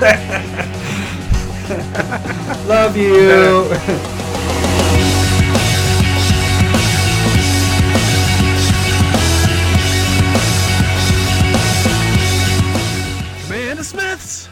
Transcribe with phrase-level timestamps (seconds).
[2.66, 3.68] Love you.
[13.44, 14.48] Commander Smiths,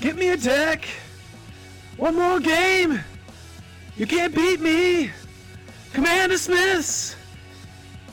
[0.00, 0.86] get me a deck.
[1.96, 3.00] One more game.
[3.96, 5.10] You can't beat me.
[5.92, 7.16] Commander Smiths,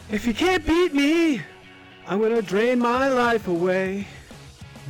[0.10, 1.44] if you can't beat me,
[2.08, 4.08] I'm gonna drain my life away.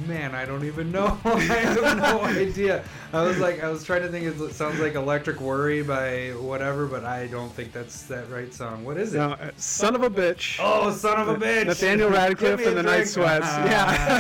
[0.08, 1.18] Man, I don't even know.
[1.26, 2.84] I have no idea.
[3.14, 4.26] I was like, I was trying to think.
[4.26, 8.84] It sounds like "Electric Worry" by whatever, but I don't think that's that right song.
[8.86, 9.18] What is it?
[9.18, 10.58] No, uh, son of a bitch.
[10.62, 11.66] Oh, son of a bitch!
[11.66, 13.08] Nathaniel Rateliff and the Night.
[13.08, 13.46] Sweats.
[13.48, 13.66] Ah,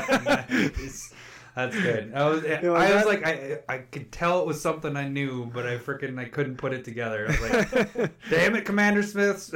[0.09, 0.45] Yeah.
[0.49, 1.10] nice.
[1.55, 2.13] That's good.
[2.15, 3.05] I was, like I was that?
[3.07, 6.55] like, I, I could tell it was something I knew, but I freaking I couldn't
[6.55, 7.25] put it together.
[7.27, 9.51] I was like, damn it, Commander Smiths.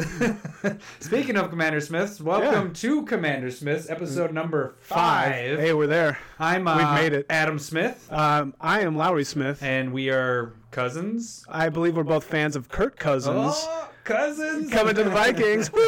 [1.00, 5.58] Speaking of Commander Smiths, welcome to Commander Smiths, episode number five.
[5.60, 6.20] Hey, we're there.
[6.40, 7.26] I'm uh, We've made it.
[7.30, 9.64] Adam Smith, Um, I am Lowry Smith.
[9.64, 11.46] and we are cousins.
[11.48, 13.54] I believe we're both fans of Kirk Cousins.
[13.56, 15.72] Oh, cousins Coming to the Vikings.
[15.72, 15.80] Woo!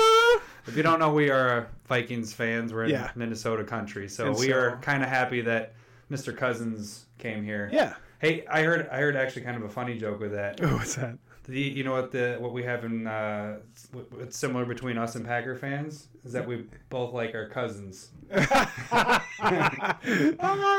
[0.68, 2.74] If you don't know, we are Vikings fans.
[2.74, 3.12] We're in Yeah.
[3.16, 5.74] Minnesota country, so And we so- are kind of happy that
[6.12, 6.36] Mr.
[6.36, 7.70] Cousins came here.
[7.72, 7.96] Yeah.
[8.20, 10.60] Hey, I heard I heard actually kind of a funny joke with that.
[10.64, 11.18] Oh, what's that?
[11.44, 13.60] The, you know what the what we have in uh,
[13.92, 18.10] what's similar between us and Packer fans is that we both like our cousins.
[18.34, 19.22] oh,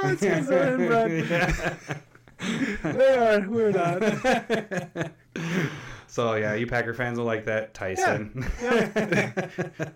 [0.05, 1.25] it's they're.
[1.25, 1.75] Yeah.
[2.83, 3.49] They are.
[3.49, 5.11] We're not.
[6.09, 8.51] So yeah, you Packer fans will like that, Tyson.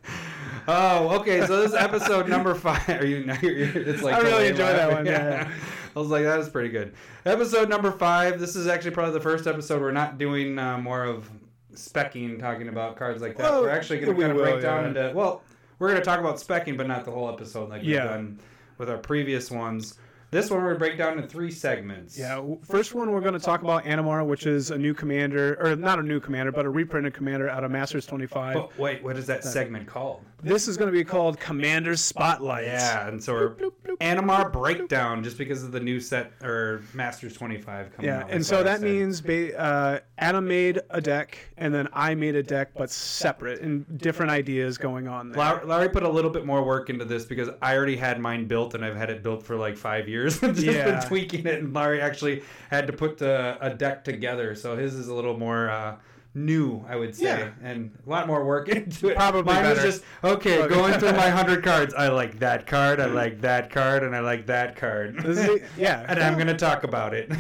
[0.69, 1.45] oh, okay.
[1.47, 2.89] So this is episode number five.
[2.89, 3.25] Are you?
[3.27, 5.51] It's like I really enjoy that one, yeah.
[5.97, 6.95] I was like, that was pretty good.
[7.25, 8.39] Episode number five.
[8.39, 11.29] This is actually probably the first episode we're not doing uh, more of
[11.75, 13.51] specking, talking about cards like that.
[13.51, 14.89] Well, we're actually going to kind of break down yeah.
[14.89, 15.17] into.
[15.17, 15.43] Well,
[15.79, 18.39] we're going to talk about specking, but not the whole episode like we've done
[18.79, 19.99] with our previous ones.
[20.33, 22.19] This one we're going to break down into three segments.
[22.19, 22.43] Yeah.
[22.65, 25.99] First one, we're going to talk about Animar, which is a new commander, or not
[25.99, 28.55] a new commander, but a reprinted commander out of Masters 25.
[28.55, 30.25] But wait, what is that segment called?
[30.43, 32.65] This is going to be called Commander Spotlight.
[32.65, 37.93] Yeah, and so we're Animar breakdown just because of the new set or Masters 25
[37.95, 38.31] coming Yeah, out.
[38.31, 42.43] and so that means ba- uh, Adam made a deck, and then I made a
[42.43, 45.39] deck, but separate, and different ideas going on there.
[45.39, 48.47] Larry, Larry put a little bit more work into this because I already had mine
[48.49, 50.22] built and I've had it built for like five years.
[50.41, 50.85] Just Yeah.
[51.01, 54.55] been tweaking it, and Larry actually had to put the, a deck together.
[54.55, 55.97] So his is a little more uh,
[56.35, 57.51] new, I would say, Yeah.
[57.63, 59.17] and a lot more work into it.
[59.17, 59.75] Probably mine better.
[59.85, 60.63] was just okay.
[60.63, 60.75] Okay.
[60.75, 64.21] Going through my hundred cards, I like that card, I like that card, and I
[64.21, 65.25] like that card.
[65.27, 67.31] Is- yeah, and I'm gonna talk about it.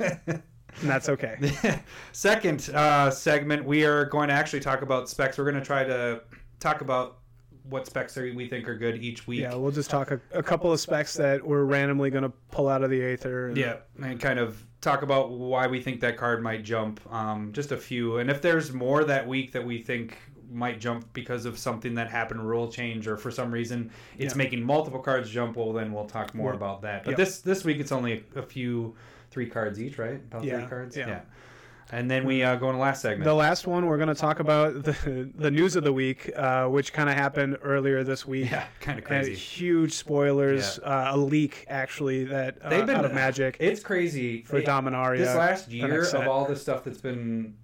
[0.00, 1.36] and that's okay.
[2.12, 5.36] Second uh, segment, we are going to actually talk about specs.
[5.38, 6.22] We're going to try to
[6.60, 7.18] talk about
[7.68, 9.40] what specs are, we think are good each week.
[9.40, 12.68] Yeah, we'll just talk a, a couple of specs that we're randomly going to pull
[12.68, 13.48] out of the Aether.
[13.48, 17.00] and- Yeah, and kind of talk about why we think that card might jump.
[17.12, 20.18] Um, just a few, and if there's more that week that we think
[20.50, 24.38] might jump because of something that happened, rule change, or for some reason it's Yeah.
[24.38, 27.04] making multiple cards jump, well then we'll talk more Well, about that.
[27.04, 28.94] But this this week it's only a, a few,
[29.30, 30.16] three cards each, right?
[30.16, 30.96] About Yeah, three cards.
[30.96, 31.20] yeah.
[31.94, 33.24] And then we uh, go in the last segment.
[33.24, 36.66] The last one, we're going to talk about the, the news of the week, uh,
[36.68, 38.50] which kind of happened earlier this week.
[38.50, 39.34] yeah, kind of crazy.
[39.34, 40.78] huge spoilers.
[40.78, 45.18] Uh, a leak, actually, that uh, They've been- out of Magic It's crazy for Dominaria.
[45.18, 47.56] This last year of all the stuff that's been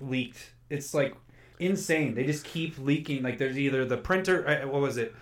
[0.00, 1.14] leaked, it's like
[1.58, 2.14] insane.
[2.14, 3.22] They just keep leaking.
[3.22, 4.48] Like there's either the printer.
[4.48, 5.14] uh, What was it?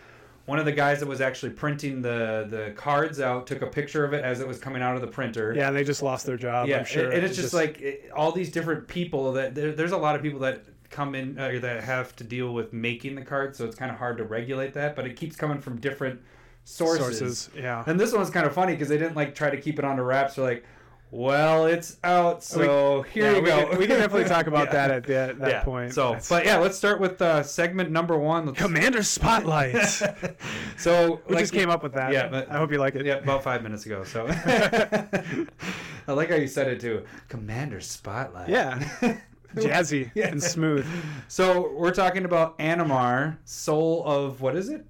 [0.46, 4.04] One of the guys that was actually printing the the cards out took a picture
[4.04, 5.52] of it as it was coming out of the printer.
[5.54, 6.68] yeah, and they just lost their job.
[6.68, 6.78] yeah.
[6.78, 7.10] I'm sure.
[7.10, 10.22] and, it's just, like it, all these different people that there, there's a lot of
[10.22, 13.76] people that come in uh, that have to deal with making the cards, so it's
[13.76, 14.96] kind of hard to regulate that.
[14.96, 16.20] But it keeps coming from different
[16.64, 17.18] sources.
[17.18, 17.50] sources.
[17.56, 17.84] Yeah.
[17.86, 20.04] And this one's kind of funny because they didn't like try to keep it under
[20.04, 20.34] wraps.
[20.34, 20.64] They're like,
[21.10, 23.68] well, it's out, so here Yeah, you we go.
[23.68, 24.72] Can, we can definitely talk about Yeah.
[24.72, 25.64] that at the, that Yeah.
[25.64, 25.94] point.
[25.94, 28.46] So, That's- but yeah, let's start with uh, segment number one.
[28.46, 29.76] Let's- Commander Spotlight.
[30.76, 32.12] so, we like just came up with that.
[32.12, 33.06] Yeah, but- I hope you like it.
[33.06, 34.04] Yeah, about five minutes ago.
[34.04, 34.26] So,
[36.08, 37.04] I like how you said it too.
[37.28, 38.48] Commander Spotlight.
[38.48, 39.18] Yeah.
[39.54, 40.86] Jazzy and smooth.
[41.28, 44.84] So we're talking about Animar, soul of what is it?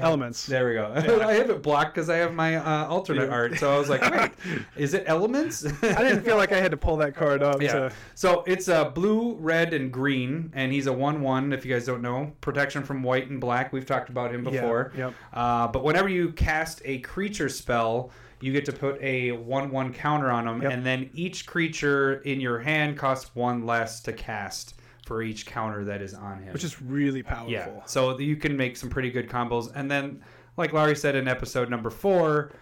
[0.00, 0.46] Elements.
[0.46, 0.92] There we go.
[0.94, 1.26] Yeah.
[1.26, 3.34] I have it blocked because I have my uh, alternate Yeah.
[3.34, 3.58] art.
[3.58, 4.32] So I was like, wait,
[4.76, 5.64] is it elements?
[5.82, 7.60] I didn't feel like I had to pull that card up.
[7.62, 7.72] Yeah.
[7.72, 11.52] To, So it's uh, blue, red, and green, and he's a one-one.
[11.52, 13.72] If you guys don't know, protection from white and black.
[13.72, 14.92] We've talked about him before.
[14.96, 15.14] Yeah, yep.
[15.32, 18.10] Uh, but whenever you cast a creature spell,
[18.40, 20.72] you get to put a one-one counter on him, Yep.
[20.72, 24.74] and then each creature in your hand costs one less to cast
[25.08, 26.52] for each counter that is on him.
[26.52, 27.50] which is really powerful.
[27.50, 27.80] Yeah.
[27.86, 29.72] So you can make some pretty good combos.
[29.74, 30.22] And then,
[30.58, 32.52] like Laurie said in episode number four,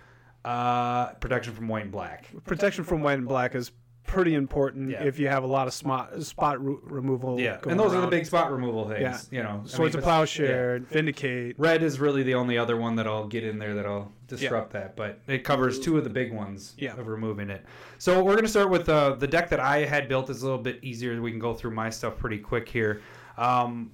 [0.44, 2.30] Uh, protection from white and black.
[2.44, 3.72] Protection from white and black is
[4.06, 5.02] pretty important Yeah.
[5.02, 7.40] if you have a lot of spot spot re- removal.
[7.40, 9.28] Yeah, and those are the big spot removal things.
[9.32, 9.36] Yeah.
[9.38, 11.56] You know, I Swords mean, of Plowshare, Vindicate.
[11.58, 14.96] Red is really the only other one that I'll get in there that'll disrupt that,
[14.96, 16.96] but it covers two of the big ones Yeah.
[16.96, 17.64] of removing it.
[17.98, 20.62] So we're gonna start with uh, the deck that I had built is a little
[20.62, 21.20] bit easier.
[21.22, 23.02] We can go through my stuff pretty quick here.
[23.38, 23.90] Um,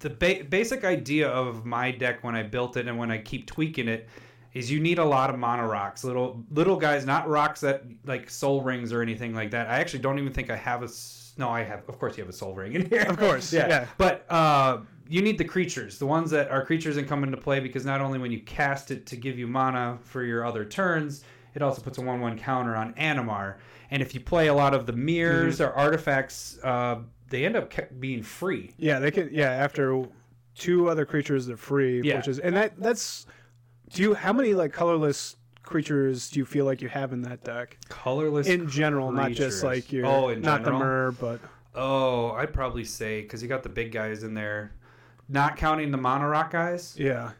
[0.00, 3.46] the ba- basic idea of my deck when I built it and when I keep
[3.46, 4.08] tweaking it
[4.54, 8.30] is you need a lot of mana rocks, little little guys, not rocks that like
[8.30, 9.68] Sol Rings or anything like that.
[9.68, 10.88] I actually don't even think I have a.
[11.36, 11.82] No, I have.
[11.88, 13.02] Of course, you have a Sol Ring in here.
[13.02, 13.68] Of course, yeah.
[13.68, 13.86] yeah.
[13.98, 17.60] But uh, you need the creatures, the ones that are creatures and come into play
[17.60, 21.24] because not only when you cast it to give you mana for your other turns,
[21.54, 23.56] it also puts a one-one counter on Animar.
[23.90, 25.70] And if you play a lot of the mirrors Mm-hmm.
[25.70, 26.98] or artifacts, uh,
[27.30, 28.72] they end up being free.
[28.76, 29.30] Yeah, they can.
[29.32, 30.04] Yeah, after
[30.54, 32.02] two other creatures, they're free.
[32.02, 32.16] Yeah.
[32.16, 33.26] Which is and that that's.
[33.90, 37.44] Do you how many like colorless creatures do you feel like you have in that
[37.44, 40.78] deck Colorless in general, not just like your Oh, in not general?
[40.78, 41.40] the mer, but
[41.74, 44.72] Oh, I'd probably say because you got the big guys in there,
[45.28, 46.94] not counting the mana rock guys.
[46.98, 47.32] yeah.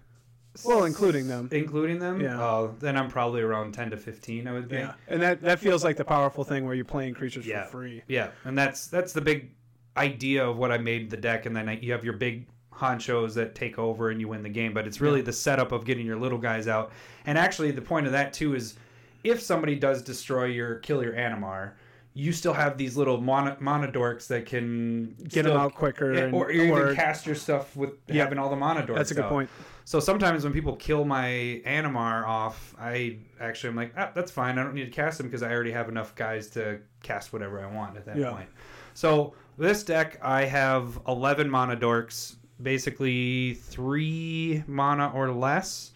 [0.64, 1.48] Well, including them.
[1.52, 2.20] Including them?
[2.20, 2.42] Yeah.
[2.42, 4.80] Oh, then I'm probably around 10 to 15, I would think.
[4.88, 7.64] Yeah, and that that feels like the powerful thing where you're playing creatures Yeah.
[7.66, 8.02] for free.
[8.08, 9.52] Yeah, and that's that's the big
[9.96, 13.34] idea of what I made the deck, and then I, you have your big honchos
[13.34, 14.74] that take over and you win the game.
[14.74, 16.90] But it's really the setup of getting your little guys out.
[17.26, 18.74] And actually, the point of that too is
[19.22, 21.72] if somebody does destroy your kill your Animar,
[22.18, 26.34] you still have these little mono, mana dorks that can Get them out quicker, and,
[26.34, 28.24] or you or- even cast your stuff with Yeah.
[28.24, 28.96] having all the mana dorks.
[28.96, 29.30] that's a good out.
[29.30, 29.48] point.
[29.84, 34.58] So sometimes when people kill my Animar off, I actually am like, ah, that's fine.
[34.58, 37.60] I don't need to cast them because I already have enough guys to cast whatever
[37.64, 38.30] I want at that Yeah.
[38.32, 38.48] point.
[38.94, 45.92] So this deck, I have 11 mana dorks, basically three mana or less.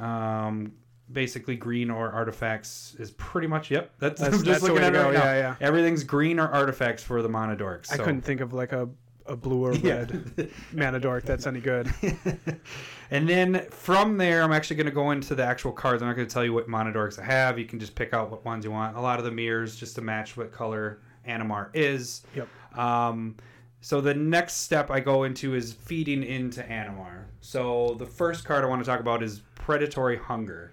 [0.00, 0.72] Um,
[1.12, 3.90] basically green or artifacts is pretty much yep.
[3.98, 5.24] That's, That's- I'm that's just the looking at it right now.
[5.24, 5.54] yeah, yeah.
[5.60, 7.92] Everything's green or artifacts for the mana dorks.
[7.92, 8.88] I couldn't think of like a
[9.26, 11.92] a blue or red mana dork that's any good.
[13.10, 16.02] and then from there, I'm actually going to go into the actual cards.
[16.02, 17.58] I'm not going to tell you what mana dorks I have.
[17.58, 18.96] You can just pick out what ones you want.
[18.96, 22.22] A lot of the mirrors just to match what color Animar is.
[22.34, 22.48] Yep.
[22.78, 23.36] Um,
[23.80, 27.24] so the next step I go into is feeding into Animar.
[27.40, 30.72] So the first card I want to talk about is Predatory Hunger.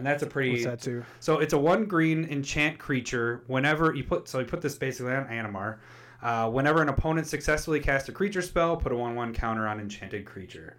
[0.00, 1.04] And that's a pretty What's that too?
[1.18, 3.42] so it's a one green enchant creature.
[3.48, 5.76] Whenever you put, so you put this basically on Animar.
[6.22, 10.24] Uh, whenever an opponent successfully casts a creature spell, put a one-one counter on enchanted
[10.24, 10.76] creature.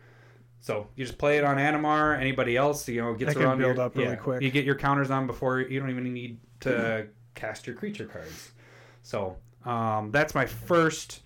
[0.59, 2.19] So you just play it on Animar.
[2.19, 4.41] Anybody else, you know, gets That around build your- up really yeah, quick.
[4.41, 8.51] You get your counters on before you don't even need to cast your creature cards.
[9.03, 11.21] So um, that's my first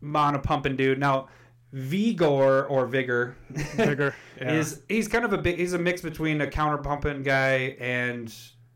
[0.00, 0.98] mono pumping dude.
[1.00, 1.28] Now
[1.72, 3.36] Vigor or Vigor.
[3.50, 4.52] Vigor Yeah.
[4.52, 8.32] is he's kind of a big he's a mix between a counter pumping guy and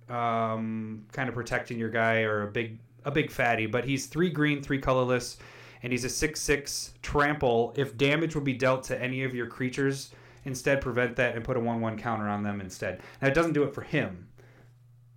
[0.08, 4.30] um, kind of protecting your guy or a big a big fatty but he's three
[4.30, 5.36] green three colorless
[5.82, 7.74] and he's a six six trample.
[7.76, 10.12] If damage would be dealt to any of your creatures
[10.46, 13.00] instead prevent that and put a one one counter on them instead.
[13.20, 14.28] Now it doesn't do it for him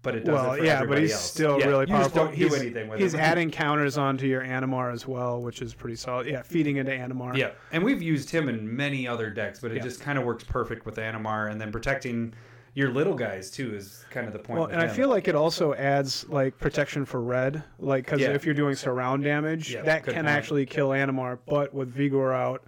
[0.03, 1.21] but it does well, for yeah, but he's else.
[1.23, 2.25] still Yeah, really you just powerful.
[2.25, 3.21] don't he's, do anything with he's him.
[3.21, 6.27] adding counters onto your Animar as well, which is pretty solid.
[6.27, 7.35] Yeah, feeding into Animar.
[7.35, 9.83] Yeah, and we've used him in many other decks, but it Yeah.
[9.83, 12.33] just kind of works perfect with Animar, and then protecting
[12.75, 14.59] your little guys too is kind of the point.
[14.59, 18.19] Well, with and I feel like it also adds like protection for red, like because
[18.19, 18.29] Yeah.
[18.31, 20.27] if you're doing surround damage, Yeah, that can point.
[20.27, 21.37] actually kill Animar.
[21.47, 22.65] But with Vigor out,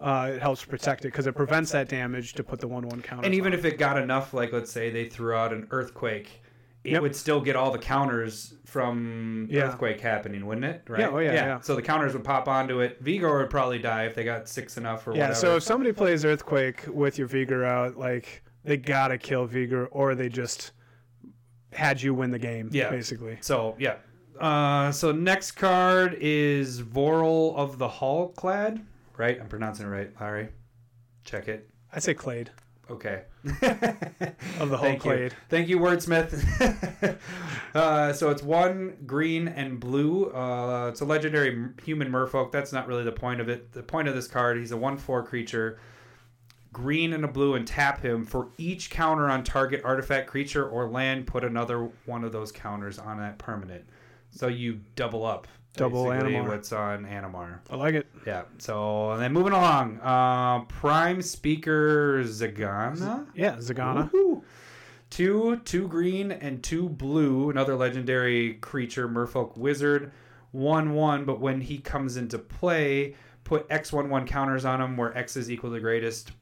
[0.00, 3.24] uh, it helps protect it because it prevents that damage to put the one-one counter.
[3.24, 6.41] and even if it got enough, like let's say they threw out an earthquake,
[6.84, 7.02] it Yep.
[7.02, 9.64] would still get all the counters from Yeah.
[9.68, 10.82] earthquake happening, wouldn't it?
[10.88, 11.00] Right?
[11.00, 11.60] Yeah, oh, yeah, yeah.
[11.60, 12.98] So the counters would pop onto it.
[13.00, 15.34] Vigor would probably die if they got six enough or yeah, whatever.
[15.34, 20.14] so if somebody plays Earthquake with your Vigor out, like they gotta kill Vigor, or
[20.14, 20.72] they just
[21.72, 22.68] had you win the game.
[22.72, 22.90] Yeah.
[22.90, 23.38] basically.
[23.42, 23.96] So yeah.
[24.40, 28.80] Uh, so next card is Vorel of the Hull Clade.
[29.16, 29.38] Right?
[29.40, 30.48] I'm pronouncing it right, Larry.
[31.24, 31.68] Check it.
[31.92, 32.50] I'd say Clade
[32.90, 33.22] Okay.
[33.44, 35.10] of the whole Thank you.
[35.10, 35.34] Clade.
[35.48, 37.18] Thank you, Wordsmith.
[37.74, 40.26] uh, so it's one green and blue.
[40.26, 42.52] Uh, it's a legendary human merfolk.
[42.52, 43.72] That's not really the point of it.
[43.72, 45.78] The point of this card, he's a 1 4 creature.
[46.72, 48.24] Green and a blue, and tap him.
[48.24, 52.98] For each counter on target artifact, creature, or land, put another one of those counters
[52.98, 53.84] on that permanent.
[54.30, 55.46] So you double up.
[55.74, 56.48] Double Animar.
[56.48, 57.60] What's on Animar.
[57.70, 58.06] I like it.
[58.26, 58.42] Yeah.
[58.58, 60.00] So, and then moving along.
[60.00, 63.26] Uh, Prime Speaker Zegana.
[63.34, 64.10] Yeah, Zegana.
[64.10, 64.42] Woohoo.
[65.08, 67.50] Two, two green and two blue.
[67.50, 70.12] Another legendary creature, Merfolk Wizard.
[70.50, 74.98] One one, but when he comes into play, put X one one counters on him,
[74.98, 76.32] where X is equal to greatest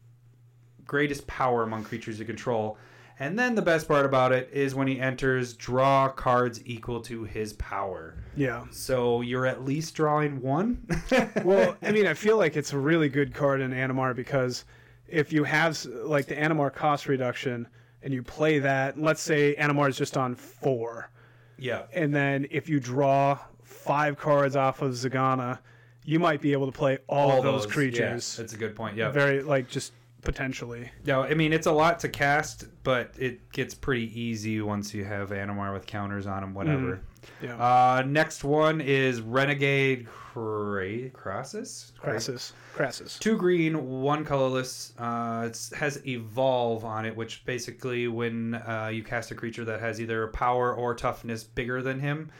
[0.84, 2.76] greatest power among creatures you control.
[3.20, 7.22] And then the best part about it is when he enters, draw cards equal to
[7.22, 8.16] his power.
[8.37, 8.64] Yeah.
[8.70, 10.87] So you're at least drawing one.
[11.44, 14.64] Well, I mean, I feel like it's a really good card in Animar because
[15.08, 17.66] if you have like the Animar cost reduction
[18.02, 21.10] and you play that, let's say Animar is just on four,
[21.58, 21.82] yeah.
[21.92, 25.58] and then if you draw five cards off of Zegana,
[26.04, 28.37] you might be able to play all, of those, creatures.
[28.37, 28.96] Yeah, that's a good point.
[28.96, 29.10] Yeah.
[29.10, 30.90] Very like just potentially.
[31.04, 35.04] No, I mean it's a lot to cast, but it gets pretty easy once you
[35.04, 36.54] have Animar with counters on them.
[36.54, 37.00] Whatever.
[37.42, 37.56] Yeah.
[37.56, 41.92] Uh, next one is Renegade Cra- Krasis.
[42.00, 42.52] Krasis.
[42.74, 43.18] Krasis.
[43.18, 44.92] Two green, one colorless.
[44.98, 49.80] Uh, it has evolve on it, which basically when uh, you cast a creature that
[49.80, 52.30] has either power or toughness bigger than him,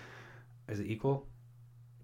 [0.69, 1.27] is it equal?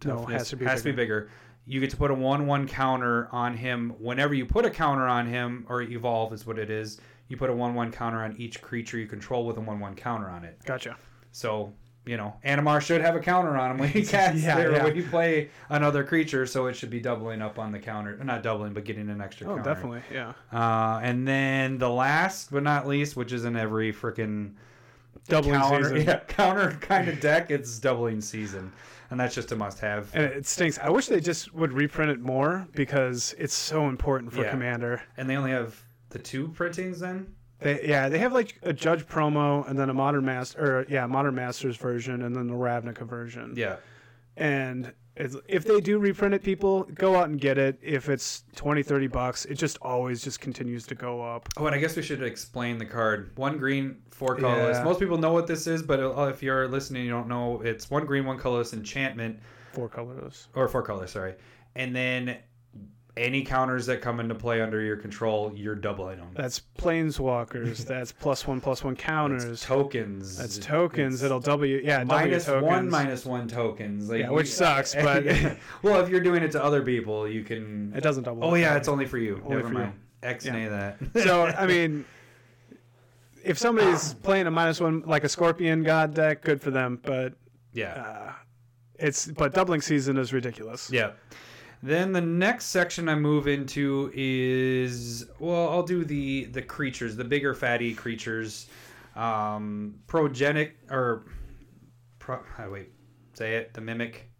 [0.04, 1.30] No, it has to be has to be bigger.
[1.66, 3.94] You get to put a one-one counter on him.
[3.98, 7.00] Whenever you put a counter on him, or evolve is what it is.
[7.28, 10.44] You put a one-one counter on each creature you control with a one-one counter on
[10.44, 10.58] it.
[10.64, 10.96] Gotcha.
[11.32, 11.72] So
[12.04, 14.84] you know, Animar should have a counter on him when he casts Yeah, or yeah.
[14.84, 18.16] when you play another creature, so it should be doubling up on the counter.
[18.22, 19.74] Not doubling, but getting an extra Oh, counter.
[19.74, 20.02] definitely.
[20.12, 20.34] Yeah.
[20.52, 24.52] Uh, and then the last but not least, which is in every freaking
[25.26, 25.96] Doubling counter, season.
[26.06, 28.72] yeah, counter kind of deck, it's doubling season,
[29.10, 30.10] and that's just a must-have.
[30.14, 30.78] And it stinks.
[30.78, 34.50] I wish they just would reprint it more because it's so important for Yeah.
[34.50, 35.02] Commander.
[35.16, 37.34] And they only have the two printings then.
[37.60, 41.06] They yeah, they have like a Judge promo and then a Modern Master or yeah,
[41.06, 43.54] Modern Masters version and then the Ravnica version.
[43.56, 43.76] Yeah,
[44.36, 47.78] And if they do reprint it, people go out and get it.
[47.82, 51.48] If it's 20, 30 bucks, it just always just continues to go up.
[51.56, 53.32] Oh, and I guess we should explain the card.
[53.36, 54.76] One green, four colorless.
[54.78, 54.84] Yeah.
[54.84, 57.60] Most people know what this is, but uh, if you're listening, you don't know.
[57.62, 59.38] It's one green, one colorless enchantment,
[59.72, 60.48] Four colors.
[60.54, 61.34] or four colors, sorry.
[61.74, 62.38] And then
[63.16, 66.28] any counters that come into play under your control, you're doubling them.
[66.34, 67.86] That's planeswalkers.
[67.86, 69.44] that's plus one plus one counters.
[69.44, 70.36] It's tokens.
[70.36, 71.14] That's tokens.
[71.14, 71.80] it's It'll double you.
[71.82, 72.64] Yeah, double minus tokens.
[72.66, 74.10] one, minus one tokens.
[74.10, 75.24] Like, Yeah, which sucks, but-
[75.82, 77.92] well, if you're doing it to other people, you can.
[77.96, 78.44] It doesn't double.
[78.44, 79.40] Oh yeah, it's only for you.
[79.44, 79.80] Only Never for you.
[79.80, 80.00] mind.
[80.22, 80.98] X-nay that.
[81.22, 82.04] so I mean,
[83.44, 87.00] if somebody's playing a minus one like a Scorpion God deck, good for them.
[87.02, 87.34] But
[87.72, 87.92] yeah.
[87.92, 88.32] uh,
[88.98, 90.90] it's but doubling season is ridiculous.
[90.90, 91.12] Yeah.
[91.82, 97.24] Then the next section I move into is well, I'll do the the creatures, the
[97.24, 98.66] bigger fatty creatures,
[99.14, 101.26] um, progenic or
[102.18, 102.90] pro, oh, wait,
[103.34, 104.30] say it, the mimic.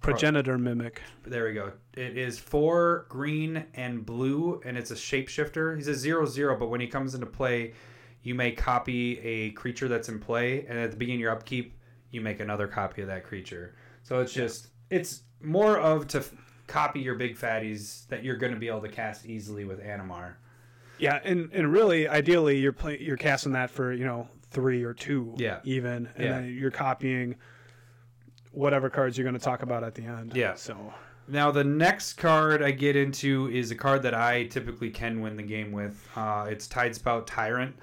[0.00, 1.02] Progenitor mimic.
[1.24, 1.72] There we go.
[1.96, 5.74] It is four green and blue, and it's a shapeshifter.
[5.74, 7.72] He's a zero zero, but when he comes into play,
[8.22, 11.76] you may copy a creature that's in play, and at the beginning of your upkeep,
[12.10, 13.74] you make another copy of that creature.
[14.04, 16.32] So it's just it's more of to f-
[16.66, 20.34] copy your big fatties that you're going to be able to cast easily with Animar.
[20.98, 24.94] Yeah, and and really, ideally, you're play, you're casting that for you know three or
[24.94, 25.34] two.
[25.36, 25.60] Yeah.
[25.64, 26.32] Even, and Yeah.
[26.40, 27.36] then you're copying
[28.52, 30.34] whatever cards you're going to talk about at the end.
[30.34, 30.54] Yeah.
[30.54, 30.94] So
[31.28, 35.36] Now the next card I get into is a card that I typically can win
[35.36, 36.08] the game with.
[36.16, 37.76] Uh, it's Tidespout Tyrant.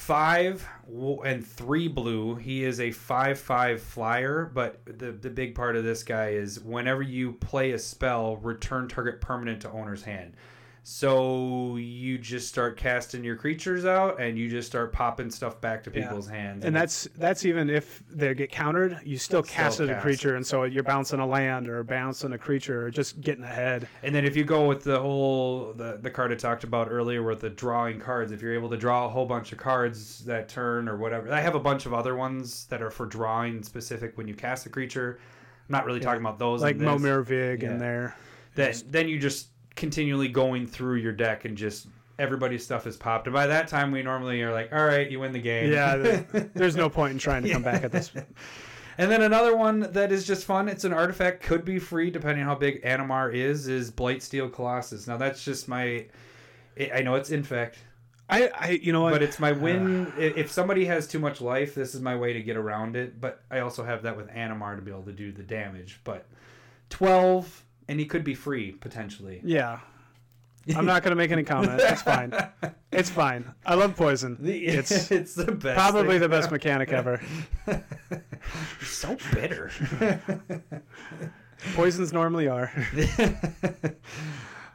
[0.00, 0.66] Five
[1.24, 2.34] and three blue.
[2.34, 7.02] He is a five-five flyer, but the the big part of this guy is whenever
[7.02, 10.32] you play a spell, return target permanent to owner's hand.
[10.92, 15.84] So you just start casting your creatures out, and you just start popping stuff back
[15.84, 16.02] to Yeah.
[16.08, 16.64] people's hands.
[16.64, 20.34] and that's that's even if they get countered, you still cast Still casted a creature,
[20.34, 23.86] and so you're bouncing a land or bouncing a creature or just getting ahead.
[24.02, 27.22] And then if you go with the whole the, the card I talked about earlier
[27.22, 30.48] with the drawing cards, if you're able to draw a whole bunch of cards that
[30.48, 31.32] turn or whatever.
[31.32, 34.66] I have a bunch of other ones that are for drawing specific when you cast
[34.66, 35.20] a creature.
[35.68, 36.62] I'm not really talking about those.
[36.62, 36.88] like in this.
[36.88, 37.70] Momir Vig Yeah.
[37.70, 38.16] in there.
[38.56, 41.86] Then then you just continually going through your deck and just
[42.18, 43.26] everybody's stuff is popped.
[43.26, 45.72] And by that time we normally are like, all right, you win the game.
[45.72, 45.96] Yeah,
[46.54, 48.12] there's no point in trying to come back at this.
[48.98, 50.68] And then another one that is just fun.
[50.68, 53.66] It's an artifact, could be free depending on how big Animar is.
[53.66, 55.06] Is Blightsteel Colossus.
[55.06, 56.04] Now that's just my.
[56.78, 57.78] I I know it's infect,
[58.28, 60.12] I, I you know but it's my win.
[60.18, 63.18] i- If somebody has too much life, this is my way to get around it.
[63.18, 66.00] But I also have that with Animar to be able to do the damage.
[66.04, 66.26] But
[66.90, 69.40] twelve, and he could be free potentially.
[69.44, 69.80] yeah.
[70.76, 71.80] I'm not going to make any comment.
[71.82, 72.32] It's fine.
[72.92, 73.50] It's fine.
[73.66, 74.38] I love poison.
[74.44, 75.76] It's it's the best.
[75.76, 77.20] probably the best mechanic ever.
[78.82, 79.70] So bitter.
[81.74, 82.70] Poisons normally are.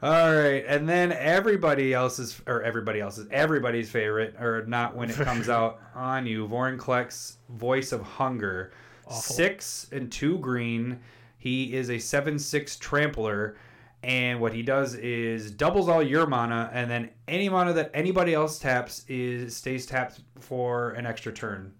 [0.02, 5.16] All right, and then everybody else's or everybody else's everybody's favorite, or not when it
[5.16, 6.46] comes out on you.
[6.46, 8.72] Vorinclex, Voice of Hunger,
[9.06, 9.34] Awful.
[9.34, 11.00] six and two green.
[11.46, 13.56] He is a seven six trampler,
[14.02, 18.34] And what he does is doubles all your mana, and then any mana that anybody
[18.34, 21.72] else taps is stays tapped for an extra turn.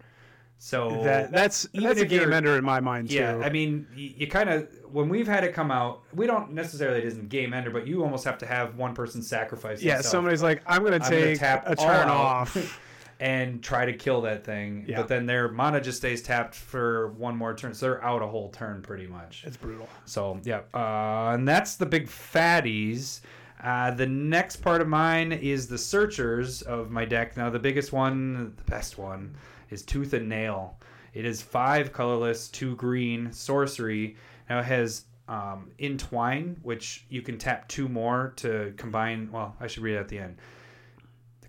[0.58, 3.16] So that that's that's a game ender in my mind too.
[3.16, 6.52] yeah, I mean, you, you kind of when we've had it come out, we don't
[6.52, 9.82] necessarily it isn't game ender, but you almost have to have one person sacrifice.
[9.82, 12.56] yeah, somebody's like, I'm gonna I'm gonna take tap a turn off.
[13.20, 14.85] and try to kill that thing.
[14.87, 14.99] Yeah.
[14.99, 18.26] But then their mana just stays tapped for one more turn, so they're out a
[18.26, 19.44] whole turn pretty much.
[19.46, 19.88] it's brutal.
[20.04, 23.20] So yeah, uh, and that's the big fatties.
[23.62, 27.37] Uh, the next part of mine is the searchers of my deck.
[27.37, 29.35] Now the biggest one, the best one,
[29.70, 30.78] is Tooth and Nail.
[31.14, 34.16] It is five colorless, two green sorcery.
[34.50, 39.30] Now it has um, entwine, which you can tap two more to combine.
[39.32, 40.37] Well, I should read it at the end.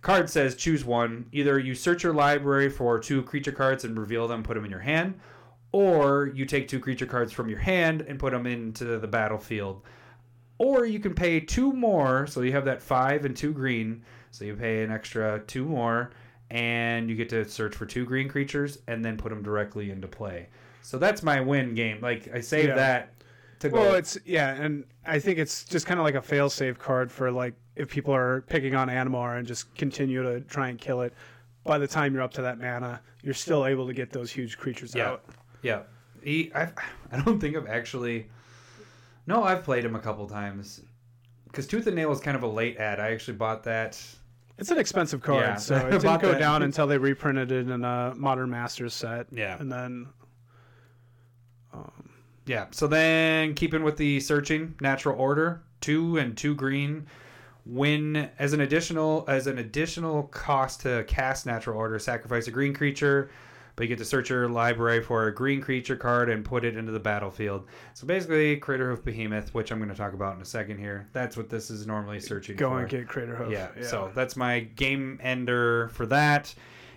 [0.07, 1.25] Card says choose one.
[1.33, 4.71] Either you search your library for two creature cards and reveal them, put them in
[4.71, 5.19] your hand,
[5.73, 9.81] or you take two creature cards from your hand and put them into the battlefield.
[10.59, 14.45] Or you can pay two more, so you have that five and two green, so
[14.45, 16.11] you pay an extra two more,
[16.51, 20.07] and you get to search for two green creatures and then put them directly into
[20.07, 20.47] play.
[20.83, 21.99] So that's my win game.
[21.99, 22.75] Like I saved Yeah.
[22.75, 23.13] that
[23.59, 23.75] to go.
[23.81, 27.29] Well, it's yeah, and I think it's just kind of like a fail-safe card for
[27.29, 31.13] like if people are picking on Animar and just continue to try and kill it.
[31.63, 34.57] By the time you're up to that mana, you're still able to get those huge
[34.57, 35.09] creatures Yeah.
[35.11, 35.25] out.
[35.61, 35.81] Yeah,
[36.23, 36.51] he.
[36.55, 36.73] I've,
[37.11, 38.27] I don't think I've actually.
[39.25, 40.81] No, I've played him a couple times.
[41.45, 42.99] Because Tooth and Nail was kind of a late ad.
[42.99, 44.01] I actually bought that.
[44.57, 45.55] It's an expensive card, Yeah.
[45.55, 46.39] so it didn't go that.
[46.39, 49.27] down until they reprinted it in a Modern Masters set.
[49.31, 49.57] Yeah.
[49.59, 50.07] and then
[51.73, 52.09] um,
[52.45, 52.67] Yeah.
[52.71, 57.07] So then, keeping with the searching natural order, two and two green.
[57.67, 62.73] Win as an additional as an additional cost to cast natural order, sacrifice a green
[62.73, 63.29] creature,
[63.75, 66.77] but you get to search your library for a green creature card and put it
[66.77, 67.67] into the battlefield.
[67.93, 71.07] So basically, Crater Hoof Behemoth, which I'm going to talk about in a second here.
[71.13, 72.79] That's what this is normally searching go for.
[72.79, 73.51] and get Crater Hoof.
[73.51, 76.53] Yeah, so that's my game ender for that.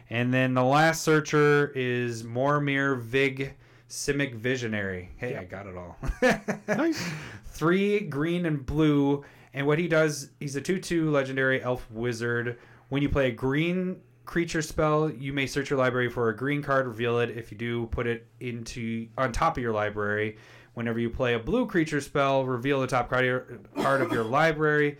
[0.08, 3.54] And then the last searcher is Momir Vig
[3.88, 5.10] Simic Visionary.
[5.16, 5.96] Hey, I got it all.
[6.76, 7.04] Nice.
[7.46, 9.24] Three green and blue.
[9.52, 12.58] And what he does, he's a 2 2 legendary elf wizard.
[12.88, 16.62] When you play a green creature spell, you may search your library for a green
[16.62, 17.30] card, reveal it.
[17.30, 20.36] If you do, put it into on top of your library.
[20.74, 24.12] Whenever you play a blue creature spell, reveal the top card of your, card of
[24.12, 24.98] your library.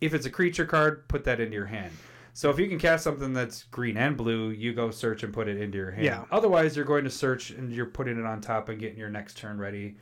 [0.00, 1.92] If it's a creature card, put that into your hand.
[2.34, 5.48] So if you can cast something that's green and blue, you go search and put
[5.48, 6.04] it into your hand.
[6.04, 6.24] Yeah.
[6.32, 9.36] Otherwise, you're going to search and you're putting it on top and getting your next
[9.36, 9.96] turn ready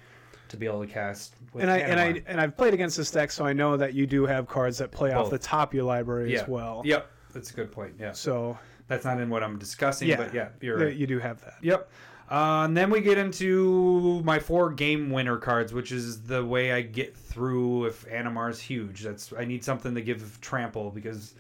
[0.50, 1.34] to be able to cast.
[1.52, 3.94] With and I and I and I've played against this deck, so I know that
[3.94, 6.42] you do have cards that play off the top of your library yeah.
[6.42, 6.82] as well.
[6.84, 7.94] Yep, that's a good point.
[7.98, 8.58] Yeah, So
[8.88, 10.94] that's not in what I'm discussing, yeah, but yeah, you're right.
[10.94, 11.54] you do have that.
[11.62, 11.90] Yep.
[12.30, 16.70] Uh, and then we get into my four game winner cards, which is the way
[16.72, 19.02] I get through if Animar's huge.
[19.02, 21.34] That's I need something to give trample because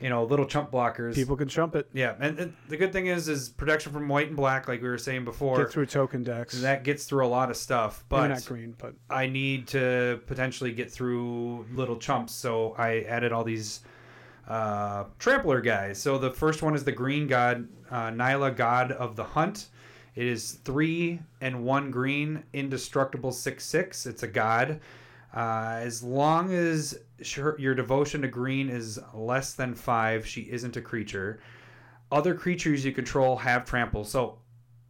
[0.00, 1.14] you know little chump blockers.
[1.14, 1.88] People can chump it.
[1.92, 4.88] Yeah, and, and the good thing is is protection from white and black, like we
[4.88, 5.58] were saying before.
[5.58, 6.60] Get through token decks.
[6.60, 10.20] that gets through a lot of stuff, Maybe but not green, but I need to
[10.26, 13.80] potentially get through little chumps, so I added all these
[14.48, 16.00] uh, trampler guys.
[16.00, 19.68] So the first one is the green god, uh, Nylea, god of the hunt.
[20.14, 24.06] It is three and one green, indestructible six six.
[24.06, 24.80] It's a god.
[25.34, 30.76] Uh, as long as sure, your devotion to green is less than five, she isn't
[30.76, 31.40] a creature.
[32.10, 34.38] Other creatures you control have trample, so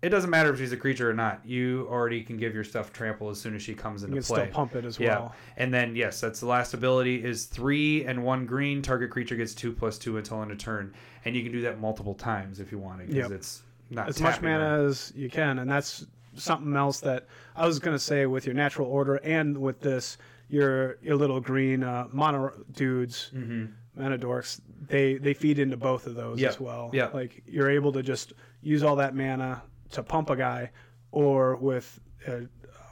[0.01, 1.45] it doesn't matter if she's a creature or not.
[1.45, 4.27] You already can give your stuff trample as soon as she comes into you can
[4.29, 4.43] play.
[4.45, 5.35] still pump it as Yeah, well.
[5.57, 8.81] and then yes, that's the last ability is three and one green.
[8.81, 11.81] Target creature gets two plus two until end of turn, and you can do that
[11.81, 13.33] multiple times if you want to, because Yep.
[13.33, 16.07] it's not As much mana as you can, and that's
[16.39, 20.17] something else that I was gonna say with your natural order and with this
[20.49, 23.31] your your little green uh, mono dudes.
[23.35, 23.73] Mhm.
[23.97, 27.09] mana dorks they they feed into both of those Yeah, as well yeah.
[27.13, 30.71] like you're able to just use all that mana to pump a guy
[31.11, 31.99] or with
[32.29, 32.41] uh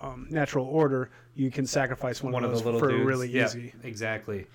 [0.02, 3.06] um, natural order you can sacrifice one, One of of those the little for dudes.
[3.06, 4.46] really Yeah, easy exactly.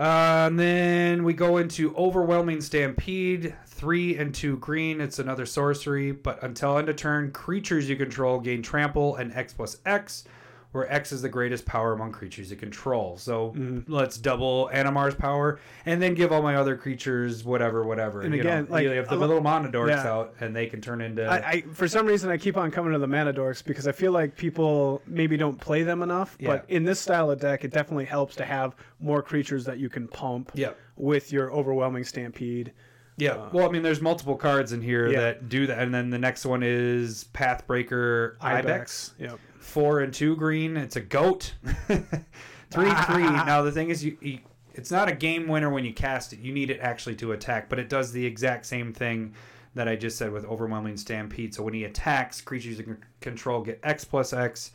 [0.00, 4.98] Uh, and then we go into overwhelming stampede, three and two green.
[4.98, 9.52] It's another sorcery, but until end of turn, creatures you control gain trample and X
[9.52, 10.24] plus X,
[10.72, 13.16] where X is the greatest power among creatures you control.
[13.16, 13.92] So Mm-hmm.
[13.92, 18.20] let's double Animar's power, and then give all my other creatures whatever, whatever.
[18.22, 20.06] And You again, know, like, you have the little mana dorks yeah.
[20.10, 21.24] out, and they can turn into.
[21.26, 23.92] I, I for some reason I keep on coming to the mana dorks because I
[23.92, 26.36] feel like people maybe don't play them enough.
[26.40, 29.88] But in this style of deck, it definitely helps to have more creatures that you
[29.88, 30.76] can pump Yep.
[30.96, 32.72] with your overwhelming stampede.
[33.20, 33.48] Yeah.
[33.52, 35.20] well, I mean, there's multiple cards in here Uh, Yeah.
[35.20, 39.14] that do that, and then the next one is Pathbreaker Ibex.
[39.18, 39.38] Yep.
[39.58, 40.76] Four and two green.
[40.76, 41.54] It's a goat.
[41.86, 43.22] Three three.
[43.24, 44.38] now the thing is, you, you
[44.74, 46.38] it's not a game winner when you cast it.
[46.38, 49.34] You need it actually to attack, but it does the exact same thing
[49.74, 51.54] that I just said with overwhelming stampede.
[51.54, 54.72] So when he attacks, creatures you can control get X plus X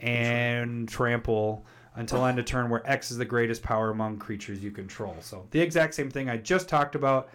[0.00, 4.70] and trample until end of turn, where X is the greatest power among creatures you
[4.70, 5.16] control.
[5.20, 7.28] So the exact same thing I just talked about.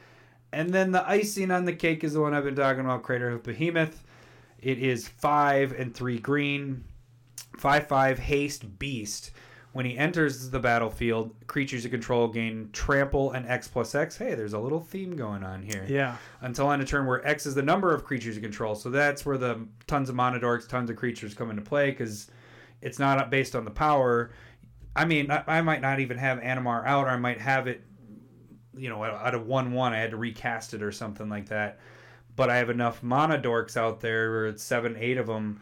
[0.54, 3.44] And then the icing on the cake is the one I've been talking about, Craterhoof
[3.44, 4.04] Behemoth.
[4.60, 6.84] It is five and three green,
[7.58, 9.32] five five haste beast.
[9.74, 14.16] When he enters the battlefield, creatures you control gain trample and X plus X.
[14.16, 15.84] Hey, there's a little theme going on here.
[15.90, 16.18] Yeah.
[16.42, 18.76] Until end of turn, where X is the number of creatures you control.
[18.76, 22.30] So that's where the tons of mana dorks, tons of creatures come into play because
[22.84, 24.30] it's not based on the power.
[24.96, 27.82] I mean, I, I might not even have Animar out, or I might have it,
[28.76, 29.94] you know, out of one one.
[29.94, 31.80] I had to recast it or something like that.
[32.36, 35.62] But I have enough mana dorks out there, or it's seven, eight of them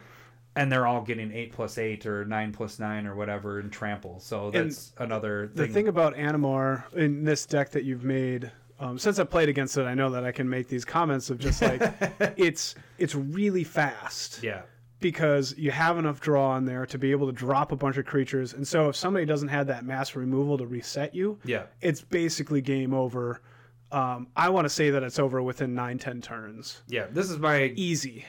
[0.54, 4.18] and they're all getting eight plus eight or nine plus nine or whatever in trample.
[4.20, 5.66] So that's and another thing.
[5.66, 9.76] The thing about Animar in this deck that you've made, um, since I played against
[9.78, 11.80] it, I know that I can make these comments of just like
[12.36, 14.42] it's it's really fast.
[14.42, 14.62] Yeah.
[15.02, 18.06] Because you have enough draw on there to be able to drop a bunch of
[18.06, 22.00] creatures, and so if somebody doesn't have that mass removal to reset you, yeah, it's
[22.00, 23.42] basically game over.
[23.90, 26.82] Um, I want to say that it's over within nine ten turns.
[26.88, 28.24] Yeah, this is my easy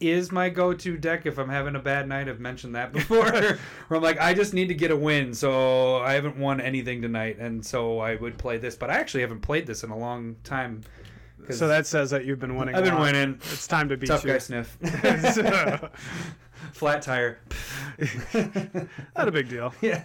[0.00, 2.28] is my go-to deck if I'm having a bad night.
[2.28, 3.30] I've mentioned that before.
[3.30, 3.58] where
[3.90, 7.38] I'm like, I just need to get a win, so I haven't won anything tonight,
[7.38, 8.76] and so I would play this.
[8.76, 10.82] But I actually haven't played this in a long time.
[11.50, 12.74] So that says that you've been winning.
[12.74, 13.40] I've been winning.
[13.52, 14.32] It's time to beat Tough you.
[14.32, 14.76] guy sniff.
[16.72, 17.40] Flat tire.
[19.16, 19.72] Not a big deal.
[19.80, 20.04] Yeah.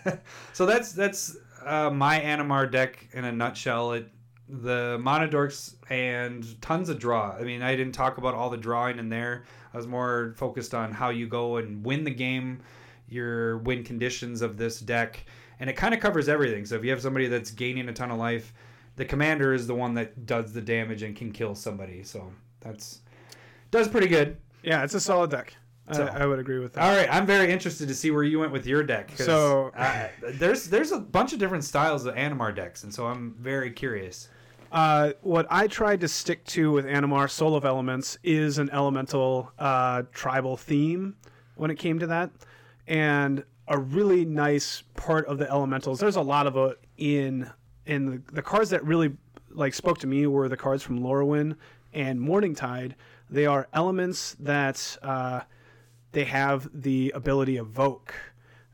[0.53, 3.93] So that's that's uh, my Animar deck in a nutshell.
[3.93, 4.09] It
[4.47, 7.35] the mana dorks and tons of draw.
[7.37, 9.43] I mean, I didn't talk about all the drawing in there.
[9.73, 12.61] I was more focused on how you go and win the game,
[13.07, 15.25] your win conditions of this deck,
[15.59, 16.65] and it kind of covers everything.
[16.65, 18.53] So if you have somebody that's gaining a ton of life,
[18.95, 22.03] the commander is the one that does the damage and can kill somebody.
[22.03, 23.01] So that's
[23.71, 24.37] does pretty good.
[24.63, 25.55] Yeah, it's a solid deck.
[25.91, 26.83] So, I, I, would agree with that.
[26.83, 29.11] All right, I'm very interested to see where you went with your deck.
[29.15, 33.35] So uh, there's there's a bunch of different styles of Animar decks, and so I'm
[33.37, 34.29] very curious.
[34.71, 39.51] Uh, what I tried to stick to with Animar Soul of Elements is an elemental
[39.59, 41.15] uh, tribal theme
[41.55, 42.31] when it came to that,
[42.87, 45.99] and a really nice part of the elementals.
[45.99, 47.51] There's a lot of it in
[47.85, 49.13] in the, the cards that really
[49.51, 51.55] like spoke to me were the cards from Lorwyn
[51.93, 52.93] and Morningtide.
[53.29, 55.41] They are elements that uh,
[56.11, 58.13] they have the ability of evoke.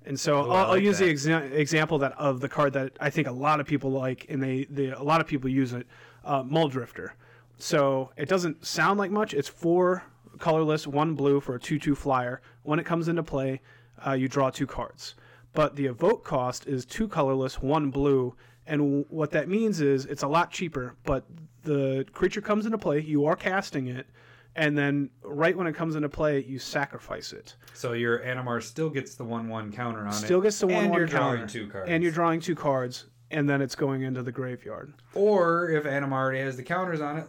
[0.06, 1.06] And so oh, I'll, like I'll, use that.
[1.06, 4.26] the exa- example that of the card that I think a lot of people like,
[4.30, 5.88] and they, they a lot of people use it,
[6.26, 7.12] uh, Muldrifter.
[7.58, 9.34] So it doesn't sound like much.
[9.34, 10.04] It's four
[10.40, 12.42] colorless, one blue for a two-two flyer.
[12.64, 13.62] When it comes into play,
[14.06, 15.16] uh, you draw two cards.
[15.54, 18.36] But the evoke cost is two colorless, one blue,
[18.70, 20.96] and w- what that means is it's a lot cheaper.
[21.04, 21.26] But
[21.64, 24.08] the creature comes into play, you are casting it,
[24.56, 27.56] and then right when it comes into play, you sacrifice it.
[27.74, 30.26] So your Animar still gets the one-one counter on still it.
[30.26, 31.36] Still gets the one-one counter.
[31.36, 31.90] And you're drawing two cards.
[31.90, 34.94] And you're drawing two cards, and then it's going into the graveyard.
[35.14, 37.28] Or if Animar already has the counters on it,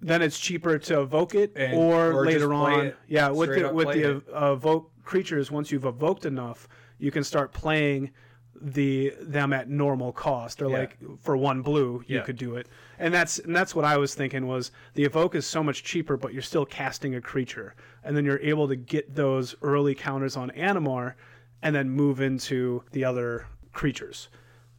[0.00, 3.92] then it's cheaper to evoke it, and, or, or, later on, yeah, with the with
[3.92, 5.50] the uh, evoke creatures.
[5.50, 8.10] Once you've evoked enough, you can start playing
[8.60, 10.78] the them at normal cost or yeah.
[10.78, 12.22] like for one blue you yeah.
[12.22, 15.46] could do it and that's and that's what i was thinking was the evoke is
[15.46, 19.14] so much cheaper but you're still casting a creature and then you're able to get
[19.14, 21.14] those early counters on animar
[21.62, 24.28] and then move into the other creatures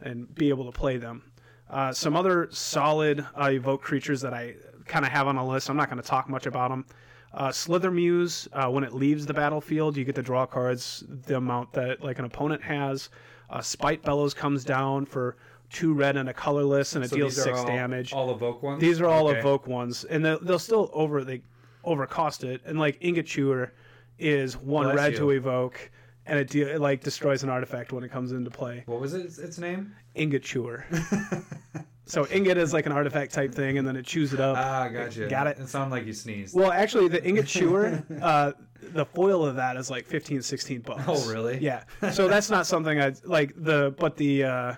[0.01, 1.23] and be able to play them
[1.69, 4.53] uh, some other solid uh, evoke creatures that i
[4.85, 6.85] kind of have on a list i'm not going to talk much about them
[7.33, 11.37] uh, Slither Muse, uh, when it leaves the battlefield, you get to draw cards the
[11.37, 13.09] amount that like an opponent has.
[13.49, 15.37] Uh, Spite Bellows comes down for
[15.69, 18.13] two red and a colorless, and it so deals six all, damage.
[18.13, 18.81] All evoke ones.
[18.81, 19.39] These are all okay.
[19.39, 21.41] evoke ones, and they'll, they'll still over they
[21.85, 22.61] overcost it.
[22.65, 23.73] And like Chewer
[24.19, 25.19] is one Bless red you.
[25.19, 25.91] to evoke,
[26.27, 28.83] and it, de- it, like destroys an artifact when it comes into play.
[28.85, 29.95] What was it, its name?
[30.15, 30.85] Ingot Chewer.
[32.05, 34.57] so ingot is like an artifact type thing, and then it chews it up.
[34.57, 35.27] Ah, gotcha.
[35.27, 35.59] Got it.
[35.59, 36.55] It sounded like you sneezed.
[36.55, 41.03] Well, actually, the ingot chewer, uh, the foil of that is like 15, 16 bucks.
[41.07, 41.57] Oh, really?
[41.59, 41.83] Yeah.
[42.11, 44.73] So that's not something I like the, but the uh,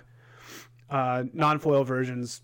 [0.90, 2.42] uh, non-foil versions,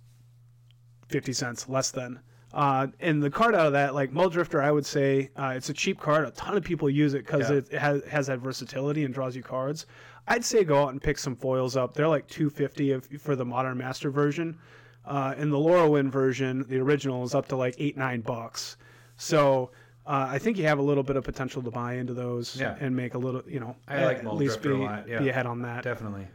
[1.08, 2.20] fifty cents less than.
[2.56, 5.74] Uh, and the card out of that, like Muldrifter, I would say uh, it's a
[5.74, 6.26] cheap card.
[6.26, 7.56] A ton of people use it because yeah.
[7.56, 9.84] it, it has, has that versatility and draws you cards.
[10.26, 11.92] I'd say go out and pick some foils up.
[11.92, 14.58] They're like two fifty for the Modern Master version.
[15.04, 18.78] Uh, in the Lorwyn version, the original is up to like eight nine bucks.
[19.18, 19.70] So
[20.06, 22.76] Uh, I think you have a little bit of potential to buy into those Yeah.
[22.80, 25.18] and make a little, you know, I like at least be, yeah.
[25.18, 25.82] be ahead on that.
[25.82, 26.28] Definitely.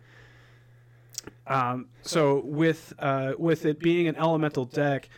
[1.47, 5.10] Um, so with uh, with it being an elemental deck,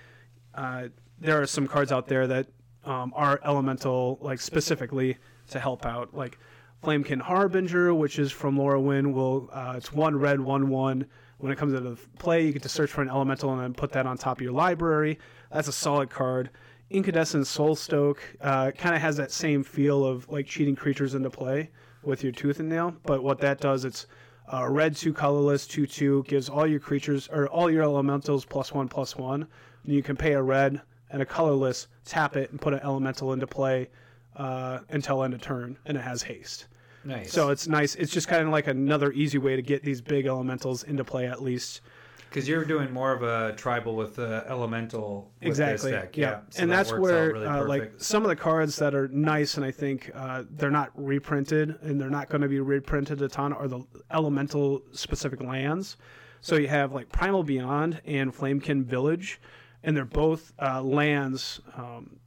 [0.56, 0.88] uh,
[1.20, 2.48] there are some cards out there that
[2.86, 5.18] um, are elemental, like specifically
[5.50, 6.38] to help out, like
[6.84, 9.14] Flamekin Harbinger, which is from Lorwyn.
[9.14, 11.06] Will uh, it's one red, one one.
[11.38, 13.92] When it comes into play, you get to search for an elemental and then put
[13.92, 15.20] that on top of your library.
[15.52, 16.50] That's a solid card.
[16.90, 21.70] Incandescent Soulstoke uh, kind of has that same feel of like cheating creatures into play
[22.04, 24.08] with your Tooth and Nail, but what that does, it's
[24.52, 28.74] uh, red two colorless two two gives all your creatures or all your elementals plus
[28.74, 29.48] one plus one.
[29.84, 33.34] And you can pay a red and a colorless, tap it and put an elemental
[33.34, 33.90] into play
[34.36, 36.68] uh, until end of turn, and it has haste.
[37.06, 37.32] Nice.
[37.32, 37.96] So it's nice.
[37.96, 41.28] It's just kind of like another easy way to get these big elementals into play
[41.28, 41.82] at least.
[42.30, 45.92] because you're doing more of a tribal with the elemental with exactly.
[45.92, 46.18] this deck.
[46.18, 46.40] yeah, Yeah.
[46.50, 49.58] So and that that's where really uh, like some of the cards that are nice,
[49.58, 53.28] and I think uh, they're not reprinted, and they're not going to be reprinted a
[53.28, 55.98] ton, are the elemental specific lands.
[56.42, 59.40] So you have like Primal Beyond and Flamekin Village,
[59.84, 61.62] and they're both uh, lands.
[61.76, 62.20] Um,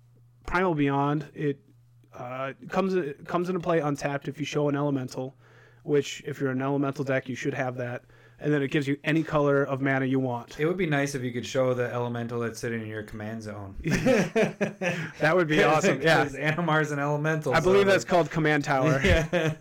[0.47, 1.59] Primal Beyond it
[2.15, 5.37] uh, comes it comes into play untapped if you show an elemental,
[5.83, 8.05] which if you're an elemental deck you should have that,
[8.39, 10.59] and then it gives you any color of mana you want.
[10.61, 13.43] It would be nice if you could show the elemental that's sitting in your command
[13.43, 13.75] zone.
[15.21, 16.01] That would be awesome.
[16.01, 17.55] Yeah, Animar's an elemental.
[17.55, 19.01] I believe so that's called Command Tower.
[19.05, 19.55] Yeah.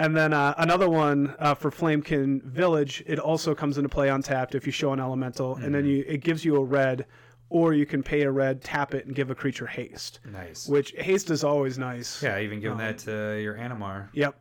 [0.00, 3.04] And then uh, another one uh, for Flamekin Village.
[3.06, 6.22] It also comes into play untapped if you show an elemental, and then you it
[6.22, 7.04] gives you a red,
[7.50, 10.20] or you can pay a red, tap it, and give a creature haste.
[10.24, 10.66] nice.
[10.66, 12.22] Which haste is always nice.
[12.22, 14.08] Yeah, even giving Um, that to your Animar.
[14.14, 14.40] Yep.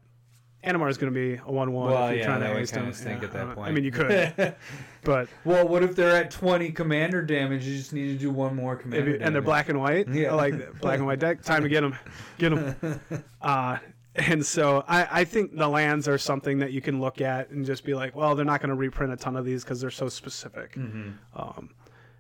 [0.65, 2.59] Animar is going to be a one-one Well, if you're yeah, trying that to would
[2.59, 2.93] haste kinda him.
[2.93, 3.69] stink at that point.
[3.69, 4.55] I mean, you could,
[5.03, 7.65] but well, what if they're at 20 commander damage?
[7.65, 10.07] You just need to do one more commander you, and they're black and white.
[10.09, 10.33] Yeah.
[10.33, 11.43] Like black and white deck.
[11.43, 11.95] Time to get them,
[12.37, 12.99] get them.
[13.41, 13.77] Uh,
[14.19, 17.65] and so I, I think the lands are something that you can look at and
[17.65, 19.89] just be like, well, they're not going to reprint a ton of these because they're
[19.89, 20.75] so specific.
[20.75, 21.13] Mhm.
[21.35, 21.69] Um,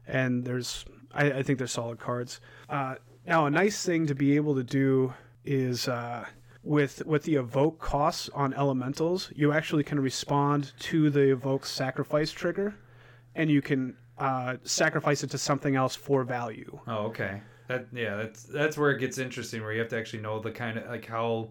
[0.07, 2.41] and there's, I, I think they're solid cards.
[2.69, 2.95] Uh,
[3.27, 5.13] now, a nice thing to be able to do
[5.45, 6.25] is uh,
[6.63, 12.31] with with the evoke costs on elementals, you actually can respond to the evoke sacrifice
[12.31, 12.75] trigger,
[13.35, 16.79] and you can uh, sacrifice it to something else for value.
[16.87, 17.41] Oh, okay.
[17.67, 19.61] That yeah, that's that's where it gets interesting.
[19.61, 21.49] Where you have to actually know the kind of like how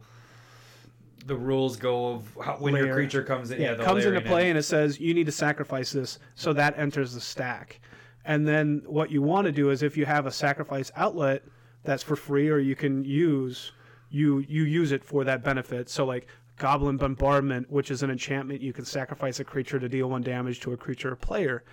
[1.26, 3.60] the rules go of how, when your creature comes in.
[3.60, 4.50] Yeah, Yeah, comes into play in.
[4.50, 7.80] and it says you need to sacrifice this, so that enters the stack.
[8.24, 11.42] And then what you want to do is if you have a sacrifice outlet
[11.84, 13.72] that's for free or you can use,
[14.10, 15.88] you you use it for that benefit.
[15.88, 16.28] So like
[16.58, 20.60] Goblin Bombardment, which is an enchantment, you can sacrifice a creature to deal one damage
[20.60, 21.64] to a creature or player.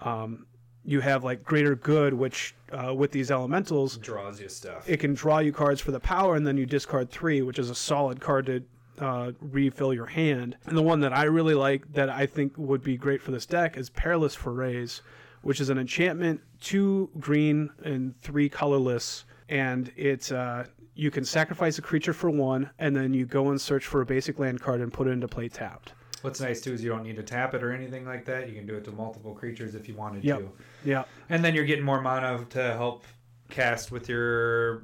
[0.00, 0.46] Um,
[0.84, 4.88] you have like Greater Good, which uh, with these elementals, draws you stuff.
[4.88, 7.70] it can draw you cards for the power, and then you discard three, which is
[7.70, 8.62] a solid card to
[8.98, 10.56] uh, refill your hand.
[10.66, 13.46] And the one that I really like that I think would be great for this
[13.46, 15.02] deck is Perilous Forays,
[15.42, 21.78] which is an enchantment, two green and three colorless, and it's uh, you can sacrifice
[21.78, 24.80] a creature for one, and then you go and search for a basic land card
[24.80, 25.92] and put it into play tapped.
[26.22, 28.48] What's nice too is you don't need to tap it or anything like that.
[28.48, 30.38] You can do it to multiple creatures if you wanted Yep.
[30.38, 30.50] to,
[30.84, 33.04] Yeah, and then you're getting more mana to help
[33.50, 34.82] cast with your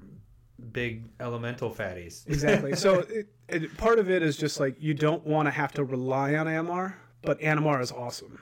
[0.73, 2.25] big elemental fatties.
[2.29, 2.77] exactly.
[2.77, 5.85] so it, it, part of it is just like you don't want to have to
[5.85, 8.41] rely on Animar, but Animar is awesome,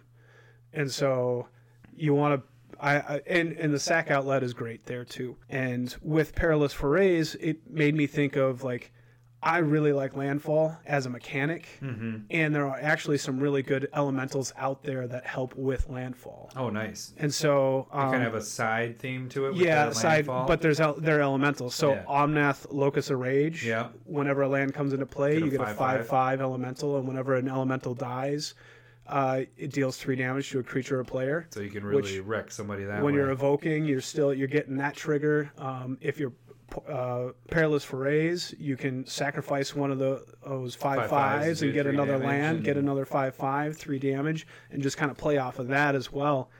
[0.72, 1.48] and so
[1.96, 2.46] you want to.
[2.80, 5.36] I, I and and the sack outlet is great there too.
[5.48, 8.92] And with Perilous Forays, it made me think of like
[9.42, 12.16] I really like Landfall as a mechanic, Mm-hmm.
[12.30, 16.50] and there are actually some really good elementals out there that help with Landfall.
[16.56, 17.14] Oh, nice.
[17.16, 19.52] And so You um, kind of have a side theme to it.
[19.54, 21.74] With yeah, side, but there's el- they're elementals.
[21.74, 22.04] So Yeah.
[22.06, 23.64] Omnath, Locus of Rage.
[23.64, 23.88] Yeah.
[24.04, 25.76] Whenever a land comes into play, Get you get a 5/5.
[25.76, 28.52] five-five elemental, and whenever an elemental dies,
[29.06, 31.46] uh, it deals three damage to a creature or player.
[31.50, 33.20] so you can really wreck somebody that when way.
[33.20, 35.50] you're evoking, you're still you're getting that trigger.
[35.56, 36.32] Um, if you're
[36.88, 41.72] uh, perilous forays, you can sacrifice one of the, those five Five fives, fives and
[41.72, 45.38] get another land, and- get another five five, three damage, and just kind of play
[45.38, 46.50] off of that as well.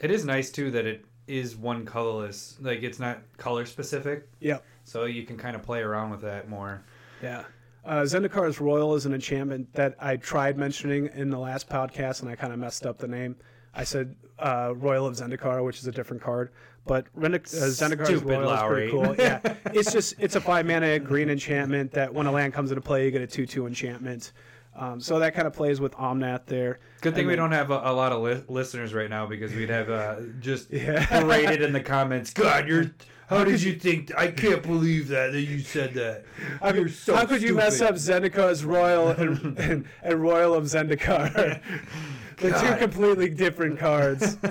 [0.00, 2.58] It is nice too that it is one colorless.
[2.60, 4.64] Like it's not color specific, Yep.
[4.84, 6.82] so you can kind of play around with that more.
[7.22, 7.44] Yeah.
[7.84, 12.30] Uh, Zendikar's Roil is an enchantment that I tried mentioning in the last podcast, and
[12.30, 13.36] I kind of messed up the name.
[13.74, 16.50] I said uh, Royal of Zendikar, which is a different card,
[16.86, 18.86] but Rendic- uh, Zendikar's Roil Lowry.
[18.86, 19.14] is pretty cool.
[19.18, 19.40] Yeah,
[19.72, 23.04] it's just it's a five mana green enchantment that when a land comes into play,
[23.04, 24.32] you get a two two enchantment.
[24.76, 26.80] Um, so that kind of plays with Omnath there.
[27.00, 29.24] Good thing And we then- don't have a, a lot of li- listeners right now
[29.24, 31.06] because we'd have uh, just Yeah.
[31.06, 32.32] paraded in the comments.
[32.32, 32.90] God, you're.
[33.28, 34.12] How did you think?
[34.18, 36.24] I can't believe that that you said that.
[36.60, 38.32] How You're could, so how could you mess up stupid.
[38.34, 41.60] Zendikar Roil and, and, and Royal of Zendikar?
[42.36, 42.78] the two God.
[42.78, 44.36] completely different cards.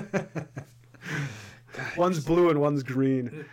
[1.96, 3.44] one's blue and one's green.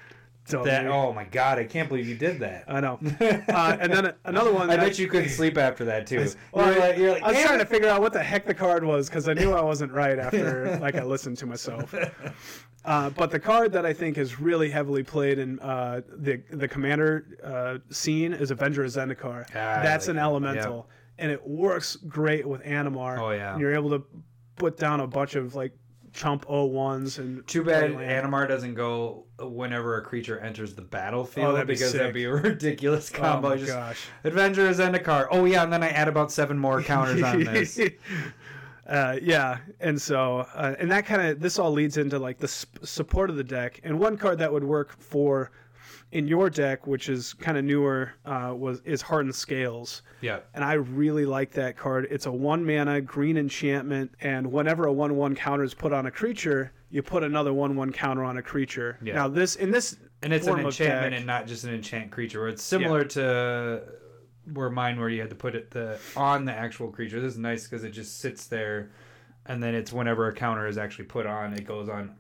[0.48, 0.66] Dummy.
[0.66, 2.66] That oh my god, I can't believe you did that.
[2.68, 3.00] I know.
[3.22, 4.70] Uh, and then another one.
[4.70, 6.26] I bet you couldn't sleep after that too.
[6.52, 8.46] Well, you're like, you're like, I was "Damn trying to figure out what the heck
[8.46, 11.94] the card was because I knew I wasn't right after like I listened to myself.
[12.84, 16.68] Uh, but the card that I think is really heavily played in uh, the the
[16.68, 19.46] commander uh, scene is Avenger of Zendikar.
[19.50, 20.22] Ah, That's like an that.
[20.24, 20.90] elemental,
[21.22, 23.18] and it works great with Animar.
[23.20, 23.54] Oh, yeah.
[23.54, 24.04] and you're able to
[24.58, 25.72] put down a bunch of like
[26.14, 27.92] chump O1s and Too bad.
[27.92, 32.00] Animar doesn't go whenever a creature enters the battlefield Oh, that'd be because sick.
[32.00, 33.50] that'd be a ridiculous Oh combo.
[33.52, 34.06] my Just gosh.
[34.26, 35.30] Adventure is in a car.
[35.32, 37.80] Oh yeah, and then I add about seven more counters on this.
[38.88, 42.48] uh, yeah, and so uh, and that kind of this all leads into like the
[42.52, 43.80] sp- support of the deck.
[43.84, 45.52] And one card that would work for
[46.12, 50.02] in your deck, which is kind of newer, uh, was is Hardened Scales.
[50.22, 50.40] Yeah.
[50.54, 52.08] And I really like that card.
[52.12, 56.06] It's a one mana green enchantment, and whenever a one one counter is put on
[56.06, 58.98] a creature, you put another one one counter on a creature.
[59.02, 59.16] Yeah.
[59.16, 62.42] Now this in this And it's an enchantment deck- and not just an enchant creature.
[62.42, 63.84] Where it's similar to
[64.54, 67.22] where mine, where you had to put it the on the actual creature.
[67.22, 68.92] This is nice because it just sits there,
[69.46, 72.16] and then it's whenever a counter is actually put on, it goes on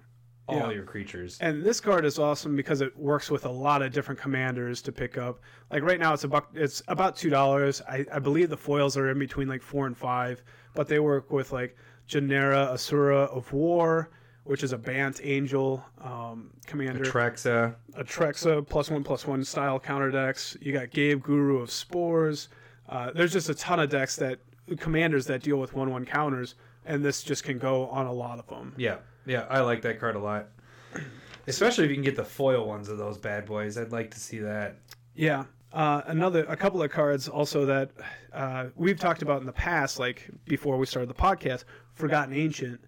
[0.52, 0.72] all Yeah.
[0.72, 1.38] your creatures.
[1.42, 4.92] And this card is awesome because it works with a lot of different commanders to
[4.92, 5.40] pick up.
[5.72, 6.50] Like right now, it's a buck.
[6.54, 7.82] It's about two dollars.
[7.88, 10.44] I, I believe the foils are in between like four and five,
[10.76, 11.76] but they work with like
[12.10, 14.10] Jenara Asura of War,
[14.44, 17.06] which is a Bant Angel um, commander.
[17.06, 17.76] Trexa.
[17.98, 20.58] Atraxa plus one plus one style counter decks.
[20.62, 22.50] You got Ghave Guru of Spores.
[22.90, 24.40] Uh, there's just a ton of decks that
[24.80, 28.40] commanders that deal with one one counters, and this just can go on a lot
[28.40, 28.74] of them.
[28.78, 30.48] Yeah, yeah, I like that card a lot.
[31.48, 33.78] Especially if you can get the foil ones of those bad boys.
[33.78, 34.76] I'd like to see that.
[35.16, 35.46] Yeah.
[35.74, 37.92] Uh, another, a couple of cards also that
[38.34, 41.64] uh, we've talked about in the past, like before we started the podcast.
[41.94, 42.80] Forgotten Ancient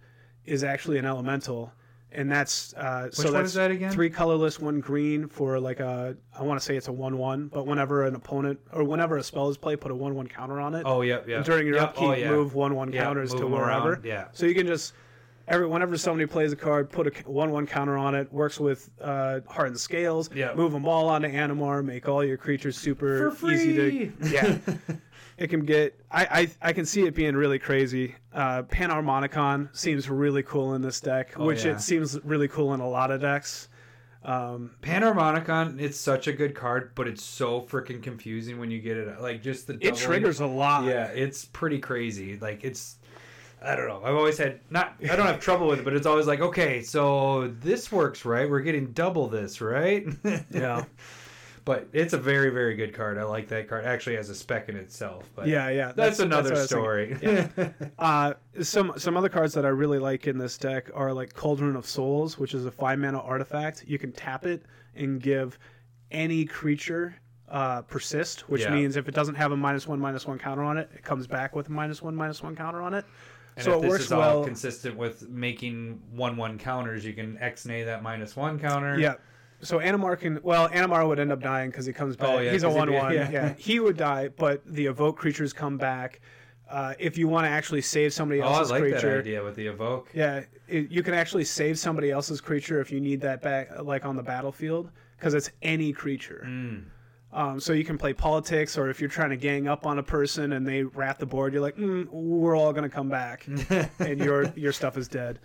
[0.46, 1.72] is actually an elemental,
[2.12, 3.92] and that's uh, so that's is that again?
[3.92, 6.18] three colorless, one green for like a.
[6.38, 9.50] I want to say it's a one-one, but whenever an opponent or whenever a spell
[9.50, 10.84] is played, put a one-one counter on it.
[10.86, 11.38] Oh, yeah, yeah.
[11.38, 12.30] And during your Yep, upkeep, oh, yeah.
[12.30, 13.94] move one-one counters move to wherever.
[13.94, 14.26] around, yeah.
[14.34, 14.94] So you can just
[15.48, 18.32] every whenever somebody plays a card, put a one-one counter on it.
[18.32, 20.30] Works with uh, hardened scales.
[20.34, 20.54] Yeah.
[20.56, 21.84] Move them all onto Animar.
[21.84, 24.10] Make all your creatures super For easy free.
[24.10, 24.14] to.
[24.32, 24.58] Yeah.
[25.38, 26.00] it can get.
[26.12, 28.16] I, I I can see it being really crazy.
[28.32, 31.72] Uh, Panharmonicon seems really cool in this deck, Oh, which yeah.
[31.74, 33.70] it seems really cool in a lot of decks.
[34.26, 38.96] Um, Panharmonicon, it's such a good card, but it's so freaking confusing when you get
[38.96, 39.20] it.
[39.20, 40.86] Like just the it triggers a lot.
[40.86, 42.38] Yeah, it's pretty crazy.
[42.40, 43.00] Like it's,
[43.64, 44.02] I don't know.
[44.04, 44.96] I've always had not.
[45.10, 48.50] I don't have trouble with it, but it's always like, okay, so this works, right?
[48.50, 50.06] We're getting double this, right?
[50.52, 50.84] Yeah.
[51.66, 53.18] but it's a very, very good card.
[53.18, 53.86] I like that card.
[53.86, 55.30] Actually, has a spec in itself.
[55.34, 55.94] But Yeah, yeah.
[55.94, 57.50] that's, another I was thinking.
[57.50, 57.74] story.
[58.00, 61.78] Uh, some some other cards that I really like in this deck are like Cauldron
[61.78, 63.86] of Souls, which is a five mana artifact.
[63.88, 64.64] You can tap it
[64.96, 65.58] and give
[66.12, 67.16] any creature
[67.48, 68.74] uh, persist, which Yeah.
[68.74, 71.28] means if it doesn't have a minus one minus one counter on it, it comes
[71.28, 73.06] back with a minus one minus one counter on it.
[73.56, 74.44] And so if it this works is all well.
[74.44, 79.00] consistent with making one one counters, you can X-nay that minus one counter.
[79.00, 79.16] Yeah.
[79.62, 82.30] So Animar can well Animar would end up dying because he comes back.
[82.30, 83.14] Oh, yeah, He's a one be- one.
[83.14, 83.30] yeah.
[83.32, 83.54] Yeah.
[83.58, 86.20] he would die, but the evoke creatures come back.
[86.70, 89.44] Uh, if you want to actually save somebody Oh, I else's like creature, that idea
[89.44, 90.10] with the evoke.
[90.14, 94.06] Yeah, it, you can actually save somebody else's creature if you need that back, like
[94.06, 96.44] on the battlefield, because it's any creature.
[96.48, 96.86] Mm.
[97.34, 100.04] Um, so you can play politics, or if you're trying to gang up on a
[100.04, 103.48] person and they rat the board, you're like, mm, we're all gonna come back,
[104.00, 105.40] and your your stuff is dead.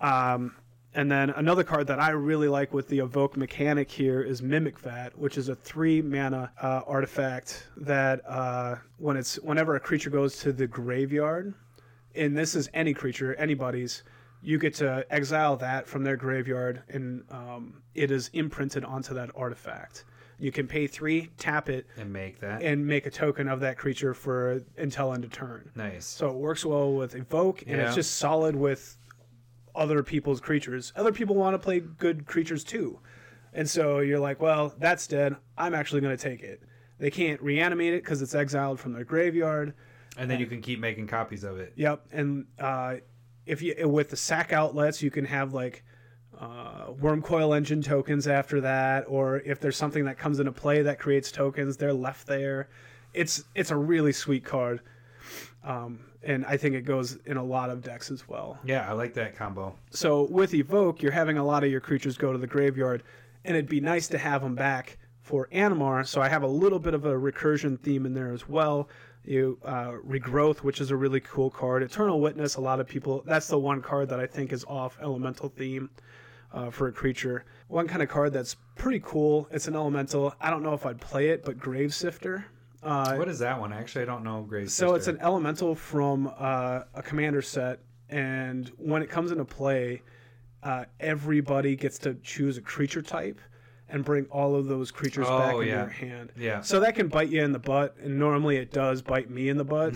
[0.00, 0.56] Um,
[0.92, 4.80] and then another card that I really like with the evoke mechanic here is Mimic
[4.80, 10.10] Vat, which is a three mana uh, artifact that uh, when it's whenever a creature
[10.10, 11.54] goes to the graveyard,
[12.16, 14.02] and this is any creature, anybody's,
[14.42, 19.30] you get to exile that from their graveyard, and um, it is imprinted onto that
[19.36, 20.04] artifact.
[20.40, 23.76] You can pay three, tap it, And make that and make a token of that
[23.76, 25.70] creature for until end of turn.
[25.74, 26.06] nice.
[26.06, 27.86] So it works well with evoke, and Yeah.
[27.86, 28.96] it's just solid with
[29.74, 30.92] other people's creatures.
[30.96, 32.98] Other people want to play good creatures too,
[33.52, 35.36] and so you're like, well, that's dead.
[35.58, 36.62] I'm actually going to take it.
[36.98, 39.74] They can't reanimate it because it's exiled from their graveyard.
[40.18, 41.72] and then you can keep making copies of it.
[41.76, 42.96] Yep, and uh,
[43.46, 45.84] if you with the sack outlets, you can have like
[46.40, 50.98] uh, Wurmcoil Engine tokens after that, or if there's something that comes into play that
[50.98, 52.68] creates tokens, they're left there.
[53.12, 54.80] It's it's a really sweet card.
[55.62, 58.58] Um, and I think it goes in a lot of decks as well.
[58.64, 59.74] Yeah, I like that combo.
[59.90, 63.02] So with Evoke, you're having a lot of your creatures go to the graveyard,
[63.44, 66.06] and it'd be nice to have them back for Animar.
[66.06, 68.88] So I have a little bit of a recursion theme in there as well.
[69.24, 71.82] You uh, Regrowth, which is a really cool card.
[71.82, 73.22] Eternal Witness, a lot of people.
[73.26, 75.90] That's the one card that I think is off Elemental theme.
[76.52, 77.44] Uh, for a creature.
[77.68, 79.46] One kind of card that's pretty cool.
[79.52, 80.34] It's an elemental.
[80.40, 82.44] I don't know if I'd play it, but Grave Sifter.
[82.82, 83.72] Uh, What is that one?
[83.72, 84.42] Actually, I don't know.
[84.42, 87.78] Grave so it's an elemental from uh, a commander set,
[88.08, 90.02] and when it comes into play,
[90.64, 93.38] uh, everybody gets to choose a creature type
[93.88, 95.80] and bring all of those creatures Oh, back in yeah.
[95.82, 96.32] your hand.
[96.36, 96.60] Yeah.
[96.62, 99.56] So that can bite you in the butt, and normally it does bite me in
[99.56, 99.94] the butt.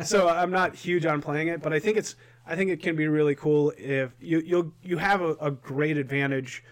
[0.06, 2.16] so I'm not huge on playing it, but I think it's
[2.46, 5.96] I think it can be really cool if you you'll you have a, a great
[5.96, 6.62] advantage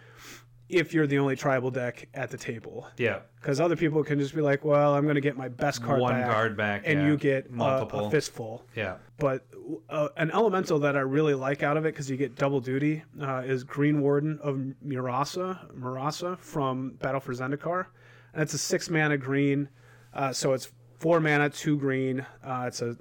[0.68, 3.20] if you're the only tribal deck at the table yeah.
[3.40, 6.00] because other people can just be like, well, I'm going to get my best card
[6.00, 7.06] One back, card back, and yeah.
[7.06, 8.06] you get multiple Multiple.
[8.06, 8.66] a fistful.
[8.74, 8.96] Yeah.
[9.18, 9.46] But
[9.90, 13.02] uh, an elemental that I really like out of it because you get double duty
[13.20, 17.86] uh, is Green Warden of Murasa, Murasa from Battle for Zendikar,
[18.32, 19.68] and it's a six mana green,
[20.14, 22.24] uh, so it's four mana, two green.
[22.42, 22.96] Uh, it's a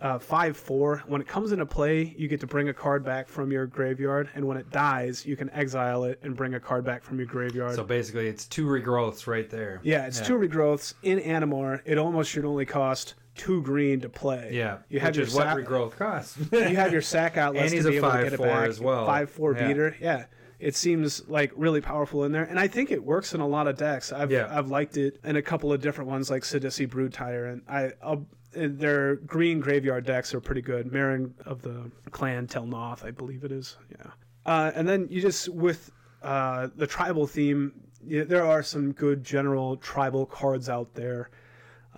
[0.00, 1.02] uh, five four.
[1.06, 4.28] When it comes into play, you get to bring a card back from your graveyard,
[4.34, 7.26] and when it dies, you can exile it and bring a card back from your
[7.26, 7.74] graveyard.
[7.74, 9.80] So basically, it's two regrowths right there.
[9.82, 11.80] Yeah, it's two regrowths in Animar.
[11.84, 14.50] It almost should only cost two green to play.
[14.52, 14.78] Yeah.
[14.88, 16.36] you have your is what sack, regrowth costs.
[16.52, 18.42] you have your sack outlets And he's to be a able to get it 5-4
[18.42, 19.06] back as well.
[19.06, 19.68] Five four Yeah.
[19.68, 19.96] beater.
[20.00, 20.24] Yeah,
[20.58, 23.68] it seems like really powerful in there, and I think it works in a lot
[23.68, 24.12] of decks.
[24.12, 24.48] I've Yeah.
[24.50, 27.62] I've liked it in a couple of different ones like Sidisi Brood Tyrant.
[27.68, 30.90] I I'll, their green graveyard decks are pretty good.
[30.92, 33.76] Marin of the clan Telnoth, I believe it is.
[33.90, 34.10] Yeah,
[34.46, 35.90] uh, and then you just with
[36.22, 37.72] uh, the tribal theme.
[38.06, 41.30] Yeah, there are some good general tribal cards out there.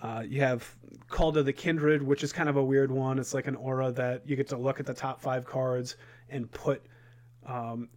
[0.01, 0.75] Uh, you have
[1.11, 3.19] Call to the Kindred, which is kind of a weird one.
[3.19, 5.97] It's like an aura that you get to look at the top five cards
[6.29, 6.83] and put,
[7.45, 7.89] um,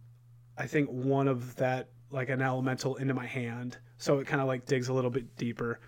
[0.57, 3.77] I think, one of that, like an elemental, into my hand.
[3.97, 5.79] So it kind of like digs a little bit deeper.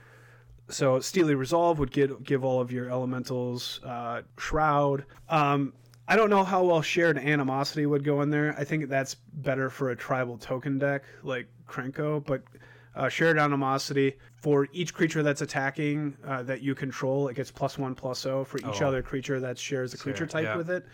[0.69, 5.05] So Steely Resolve would give, give all of your elementals uh, Shroud.
[5.29, 5.73] Um,
[6.09, 8.55] I don't know how well Shared Animosity would go in there.
[8.57, 12.43] I think that's better for a tribal token deck like Krenko, but
[12.95, 17.77] uh, Shared Animosity for each creature that's attacking uh, that you control, it gets plus
[17.77, 18.87] one plus zero for each Oh.
[18.87, 20.55] other creature that shares a creature type yeah.
[20.57, 20.85] with it.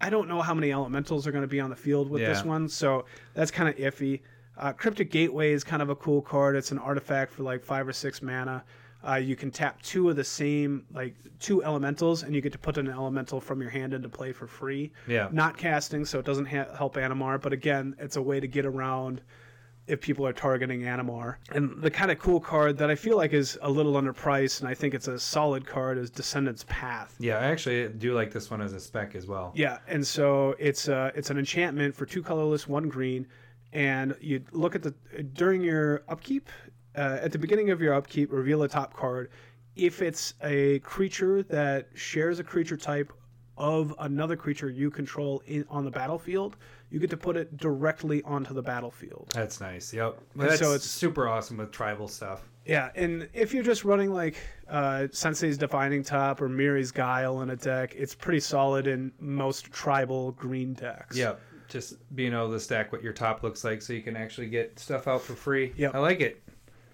[0.00, 2.44] I don't know how many elementals are going to be on the field with this
[2.44, 4.20] one, so that's kind of iffy.
[4.58, 6.56] Uh, Cryptic Gateway is kind of a cool card.
[6.56, 8.64] It's an artifact for like five or six mana.
[9.06, 12.58] Uh, you can tap two of the same, like two elementals, and you get to
[12.58, 14.90] put an elemental from your hand into play for free.
[15.06, 15.28] Yeah.
[15.32, 18.66] Not casting, so it doesn't ha- help Animar, but again, it's a way to get
[18.66, 19.20] around
[19.86, 21.36] if people are targeting Animar.
[21.52, 24.68] And the kind of cool card that I feel like is a little underpriced, and
[24.68, 27.14] I think it's a solid card, is Descendant's Path.
[27.20, 29.52] yeah, I actually do like this one as a spec as well.
[29.54, 33.28] Yeah, and so it's uh it's an enchantment for two colorless, one green,
[33.72, 34.92] and you look at the
[35.34, 36.48] during your upkeep.
[36.96, 39.30] Uh, at the beginning of your upkeep, reveal a top card.
[39.76, 43.12] If it's a creature that shares a creature type
[43.58, 46.56] of another creature you control in, on the battlefield,
[46.90, 49.30] you get to put it directly onto the battlefield.
[49.34, 49.92] That's nice.
[49.92, 50.18] Yep.
[50.36, 52.48] That's so it's- super awesome with tribal stuff.
[52.64, 54.34] Yeah, and if you're just running like
[54.68, 59.70] uh, Sensei's Divining Top or Mirri's Guile in a deck, it's pretty solid in most
[59.70, 61.16] tribal green decks.
[61.16, 61.40] Yep.
[61.68, 64.78] Just being able to stack what your top looks like so you can actually get
[64.80, 65.74] stuff out for free.
[65.76, 65.94] Yep.
[65.94, 66.42] I like it.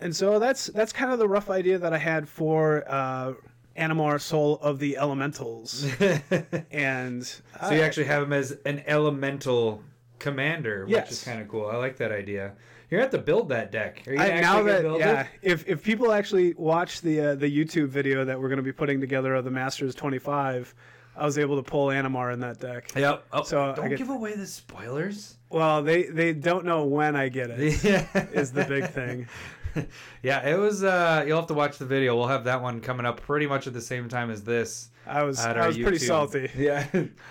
[0.03, 3.35] And so that's that's kind of the rough idea that I had for uh,
[3.77, 5.87] Animar Soul of the Elementals.
[6.71, 9.83] and So you actually have him as an elemental
[10.19, 11.13] commander, which Yes.
[11.13, 11.67] is kind of cool.
[11.67, 12.53] I like that idea.
[12.91, 14.03] You're gonna have to build that deck.
[14.07, 15.27] Are you I, actually now that yeah, it?
[15.43, 18.73] if if people actually watch the uh, the YouTube video that we're going to be
[18.73, 20.75] putting together of the Masters 25,
[21.17, 22.93] I was able to pull Animar in that deck.
[22.95, 23.25] Yep.
[23.33, 25.39] Oh, So I don't get- give away the spoilers.
[25.49, 27.83] Well, they they don't know when I get it.
[27.85, 28.07] yeah.
[28.33, 29.27] Is the big thing.
[30.23, 30.83] yeah, it was.
[30.85, 32.17] uh You'll have to watch the video.
[32.17, 34.89] We'll have that one coming up pretty much at the same time as this.
[35.07, 36.51] I was I was pretty salty.
[36.57, 36.87] Yeah.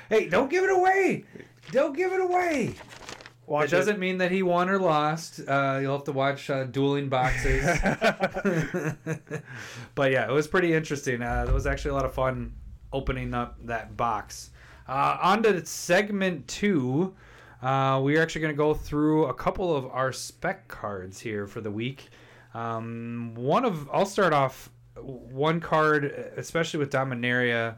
[0.09, 1.25] hey, don't give it away.
[1.71, 2.75] Don't give it away.
[3.47, 5.41] Watch it doesn't mean that he won or lost.
[5.45, 7.65] Uh, you'll have to watch uh, dueling boxes.
[9.95, 11.21] but yeah, it was pretty interesting.
[11.21, 12.53] Uh, it was actually a lot of fun
[12.93, 14.51] opening up that box.
[14.87, 17.13] Uh, on to segment two.
[17.61, 21.61] Uh, we're actually going to go through a couple of our spec cards here for
[21.61, 22.09] the week.
[22.53, 27.75] Um, one of I'll start off one card, especially with Dominaria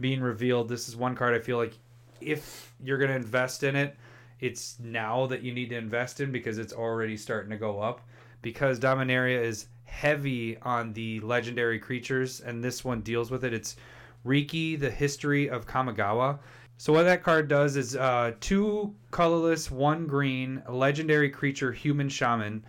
[0.00, 0.68] being revealed.
[0.68, 1.74] This is one card I feel like
[2.20, 3.96] if you're going to invest in it,
[4.40, 8.00] it's now that you need to invest in because it's already starting to go up.
[8.42, 13.54] Because Dominaria is heavy on the legendary creatures, and this one deals with it.
[13.54, 13.76] It's
[14.26, 16.38] Reki, the history of Kamigawa.
[16.76, 22.64] So what that card does is uh, two colorless, one green, legendary creature, human shaman,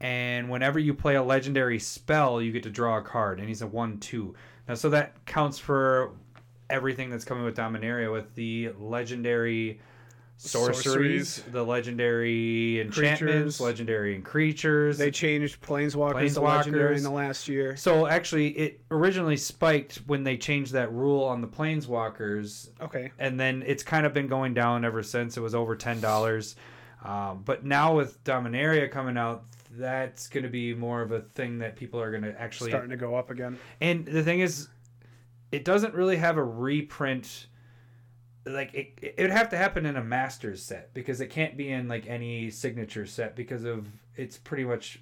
[0.00, 3.62] and whenever you play a legendary spell, you get to draw a card, and he's
[3.62, 4.34] a one-two.
[4.68, 6.12] Now, so that counts for
[6.68, 9.80] everything that's coming with Dominaria, with the legendary
[10.38, 11.42] sorceries, Sorceries.
[11.52, 13.18] the legendary enchantments,
[13.58, 13.60] Creatures.
[13.60, 14.96] legendary creatures.
[14.96, 17.76] They changed Planeswalkers, to legendary in the last year.
[17.76, 23.12] so actually, it originally spiked when they changed that rule on the Planeswalkers, Okay.
[23.18, 25.36] and then it's kind of been going down ever since.
[25.36, 26.56] It was over ten dollars,
[27.04, 31.58] um, but now with Dominaria coming out, that's going to be more of a thing
[31.58, 32.70] that people are going to actually.
[32.70, 33.58] Starting to go up again.
[33.80, 34.68] And the thing is,
[35.52, 37.46] it doesn't really have a reprint.
[38.46, 41.70] Like it, it would have to happen in a Masters set because it can't be
[41.70, 45.00] in like any signature set because of it's pretty much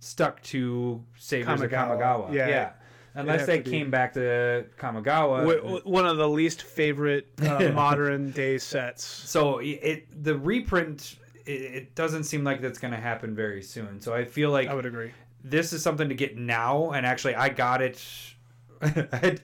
[0.00, 1.98] stuck to Saviors of Kamigawa.
[1.98, 2.32] Kamigawa.
[2.32, 2.48] Yeah.
[2.48, 2.72] yeah.
[3.14, 3.70] Unless they to be.
[3.70, 5.38] came back to Kamigawa.
[5.40, 9.04] W- w- one of the least favorite uh, modern day sets.
[9.04, 11.16] So it, it the reprint
[11.46, 14.00] it, it doesn't seem like that's going to happen very soon.
[14.00, 15.12] So I feel like I would agree.
[15.42, 16.90] this is something to get now.
[16.92, 18.02] And actually, I got it.
[18.82, 19.36] I,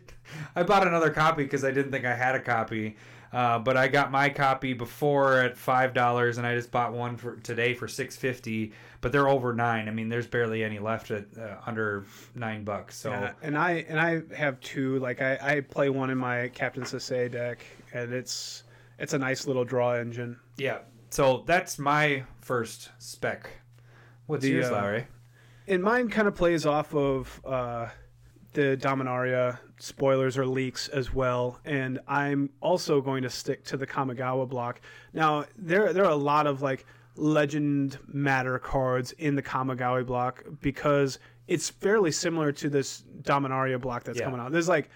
[0.55, 2.97] I bought another copy because I didn't think I had a copy.
[3.33, 7.17] Uh, but I got my copy before at five dollars, and I just bought one
[7.17, 8.73] for today for six fifty.
[9.01, 9.89] But they're over nine.
[9.89, 12.95] I mean, there's barely any left at uh, under nine bucks.
[12.95, 14.99] So Yeah, and I and I have two.
[14.99, 18.65] Like I, I play one in my Captain Sisay deck, and it's
[18.99, 20.39] it's a nice little draw engine.
[20.59, 20.81] yeah.
[21.13, 23.51] So that's my first spec.
[24.27, 25.07] What's The, yours, uh, Lowry?
[25.69, 27.89] And mine kind of plays off of uh,
[28.55, 31.61] the Dominaria spoilers or leaks as well.
[31.67, 34.81] And I'm also going to stick to the Kamigawa block.
[35.13, 36.87] Now there there are a lot of like
[37.17, 44.05] legend matter cards in the Kamigawa block because it's fairly similar to this Dominaria block
[44.05, 44.25] that's Yeah.
[44.25, 44.51] coming out.
[44.51, 44.89] There's like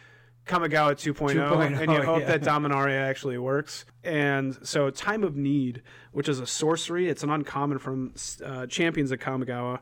[0.46, 2.26] Kamigawa 2.0, 2.0, and you hope yeah.
[2.36, 3.84] that Dominaria actually works.
[4.04, 5.82] And so Time of Need,
[6.12, 9.80] which is a sorcery, it's an uncommon from uh, Champions of Kamigawa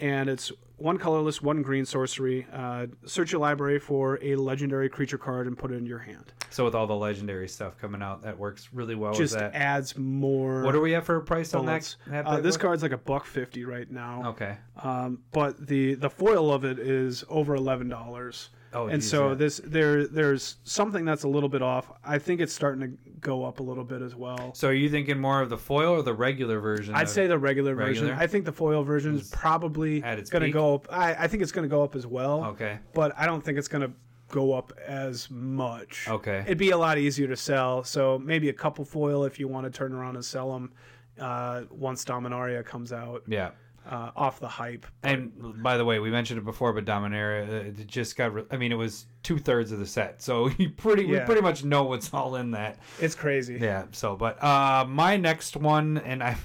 [0.00, 2.46] and it's one colorless, one green sorcery.
[2.52, 6.32] Uh, search your library for a legendary creature card and put it in your hand.
[6.50, 9.54] So with all the legendary stuff coming out, that works really well Just with that.
[9.54, 10.62] adds more.
[10.62, 11.96] What are we at for a price on bullets.
[12.06, 12.24] that?
[12.24, 12.62] that Uh, this boy?
[12.62, 14.56] card's like a buck fifty right now, Okay.
[14.82, 18.50] um, but the the foil of it is over eleven dollars.
[18.72, 19.34] Oh, and geez, so yeah.
[19.34, 21.90] this there there's something that's a little bit off.
[22.04, 24.52] I think it's starting to go up a little bit as well.
[24.54, 26.94] So are you thinking more of the foil or the regular version?
[26.94, 28.10] I'd say the regular, version.
[28.10, 30.88] I think the foil version is probably going to go up.
[30.90, 32.44] I, I think it's going to go up as well.
[32.46, 32.78] Okay.
[32.92, 33.92] but I don't think it's going to
[34.30, 36.06] go up as much.
[36.08, 36.40] Okay.
[36.40, 37.82] It'd be a lot easier to sell.
[37.84, 40.72] So maybe a couple foil if you want to turn around and sell them
[41.18, 43.50] uh, once Dominaria comes out Yeah.
[43.88, 44.84] Uh, off the hype.
[45.02, 48.34] And by the way, we mentioned it before, but Dominaria uh, it just got.
[48.34, 51.40] Re- I mean, it was two thirds of the set, so you pretty we pretty
[51.40, 52.78] much know what's all in that.
[53.00, 53.58] It's crazy.
[53.58, 53.84] Yeah.
[53.92, 56.36] So, but uh, my next one, and I,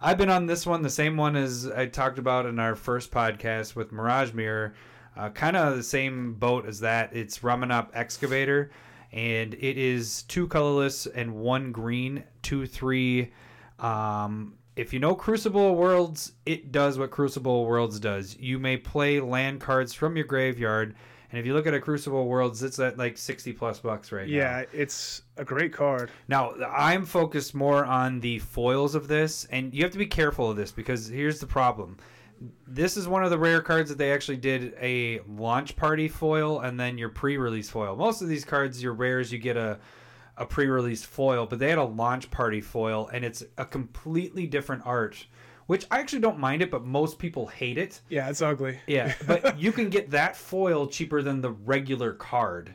[0.00, 3.10] I've been on this one, the same one as I talked about in our first
[3.10, 4.72] podcast with Mirage Mirror,
[5.18, 7.14] uh, kind of the same boat as that.
[7.14, 8.70] It's Ramunap Excavator,
[9.12, 13.32] and it is two colorless and one green, two three.
[13.78, 18.34] Um, if you know Crucible Worlds, it does what Crucible Worlds does.
[18.38, 20.94] You may play land cards from your graveyard.
[21.30, 24.26] And if you look at a Crucible Worlds, it's at like sixty plus bucks right
[24.26, 24.34] now.
[24.34, 26.10] Yeah, it's a great card.
[26.28, 30.50] Now, I'm focused more on the foils of this, and you have to be careful
[30.50, 31.98] of this because here's the problem.
[32.66, 36.60] This is one of the rare cards that they actually did a launch party foil
[36.60, 37.96] and then your pre-release foil.
[37.96, 39.78] Most of these cards, your rares, you get a
[40.40, 44.82] a pre-release foil, but they had a launch party foil, and it's a completely different
[44.86, 45.26] art,
[45.66, 48.00] which I actually don't mind it, but most people hate it.
[48.08, 48.80] Yeah, it's ugly.
[48.88, 52.74] Yeah, but you can get that foil cheaper than the regular card.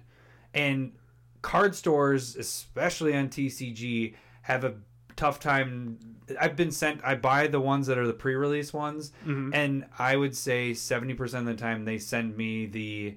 [0.54, 0.94] And
[1.42, 4.14] card stores, especially on TCG,
[4.44, 4.76] have a
[5.18, 5.98] tough time.
[6.40, 9.54] I've been sent, I buy the ones that are the pre release ones, Mm-hmm.
[9.54, 13.16] and I would say 70% of the time they send me the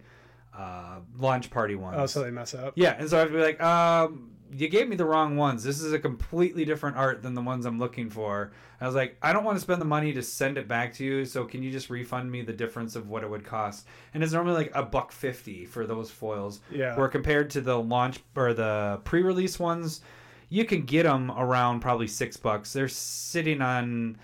[0.57, 1.97] uh, launch party ones.
[1.99, 2.73] Oh, so they mess up.
[2.77, 5.63] Yeah, and so I'd be like, um, you gave me the wrong ones.
[5.65, 8.53] This is a completely different art than the ones I'm looking for.
[8.81, 11.05] I was like, I don't want to spend the money to send it back to
[11.05, 13.87] you, so can you just refund me the difference of what it would cost?
[14.15, 16.61] And it's normally like a buck fifty for those foils.
[16.71, 16.97] Yeah.
[16.97, 20.01] Where compared to the launch or the pre-release ones,
[20.49, 22.73] you can get them around probably six bucks.
[22.73, 24.19] They're sitting on.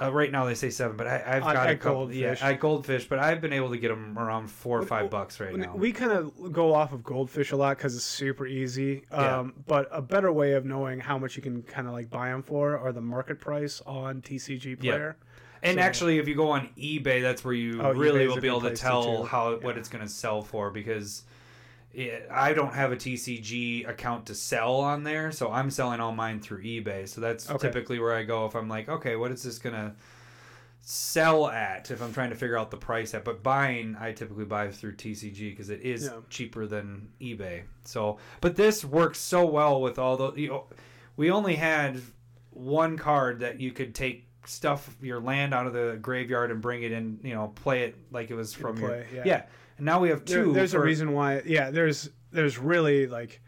[0.00, 2.12] Uh, right now they say seven, but I, I've got a couple.
[2.12, 2.42] Yeah, Goldfish.
[2.42, 5.54] I goldfish, but I've been able to get them around four or five bucks right
[5.54, 5.76] now.
[5.76, 9.04] We kind of go off of goldfish a lot because it's super easy.
[9.12, 9.40] Yeah.
[9.40, 12.30] Um, but a better way of knowing how much you can kind of like buy
[12.30, 15.16] them for are the market price on TCG Player.
[15.18, 15.28] Yeah.
[15.68, 18.40] And So- actually, if you go on eBay, that's where you Oh, really eBay's will
[18.40, 21.22] be able to tell how what it's going to sell for because
[22.30, 26.40] I don't have a TCG account to sell on there, so I'm selling all mine
[26.40, 27.08] through eBay.
[27.08, 27.68] So that's Okay.
[27.68, 29.92] typically where I go if I'm like, okay, what is this going to
[30.84, 33.24] sell at if I'm trying to figure out the price at.
[33.24, 36.20] But buying, I typically buy through TCG because it is Yeah.
[36.28, 37.62] cheaper than eBay.
[37.84, 40.32] So, but this works so well with all the.
[40.40, 40.64] You know,
[41.16, 42.00] we only had
[42.50, 46.82] one card that you could take stuff your land out of the graveyard and bring
[46.82, 47.20] it in.
[47.22, 49.42] You know, play it like it was from your yeah.
[49.82, 50.52] And now we have There- two.
[50.52, 51.42] there's a reason why.
[51.44, 53.42] Yeah, there's there's really like,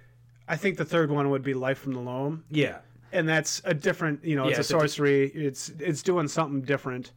[0.49, 2.79] I think the third one would be Life from the Loam, Yeah.
[3.13, 4.25] and that's a different.
[4.25, 5.27] You know, Yeah, it's a it's a di- sorcery.
[5.29, 7.13] it's it's doing something different.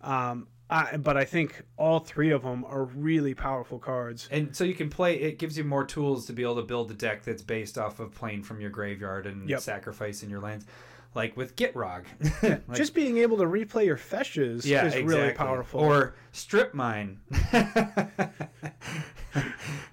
[0.00, 4.28] Um, I, but I think all three of them are really powerful cards.
[4.30, 5.16] And so you can play.
[5.16, 7.98] It gives you more tools to be able to build a deck that's based off
[7.98, 9.58] of playing from your graveyard and Yep.
[9.60, 10.66] sacrificing your lands,
[11.14, 12.04] like with Gitrog.
[12.42, 15.14] Like- Just being able to replay your fetches yeah, is exactly.
[15.14, 15.80] really powerful.
[15.80, 17.20] Or strip mine.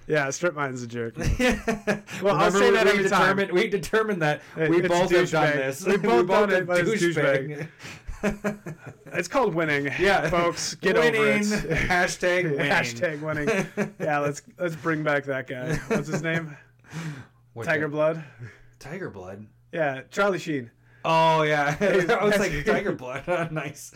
[0.08, 1.18] yeah, strip mine's a jerk.
[2.22, 3.38] well, I'll say that we every time.
[3.38, 5.86] determined, We determined that It- we both have done this.
[5.86, 7.68] We've both done it, have but it's douchebag.
[9.14, 9.90] it's called winning.
[10.00, 11.22] Yeah, folks, get winning.
[11.22, 11.44] over it.
[11.88, 12.60] Hashtag winning.
[12.72, 13.94] Hashtag winning.
[14.00, 15.76] Yeah, let's let's bring back that guy.
[15.88, 16.56] What's his name?
[17.54, 18.24] What Tiger the- Blood.
[18.80, 19.46] Tiger blood.
[19.74, 20.72] Yeah, Charlie Sheen.
[21.12, 23.52] Oh yeah, I was like tiger blood.
[23.52, 23.92] nice.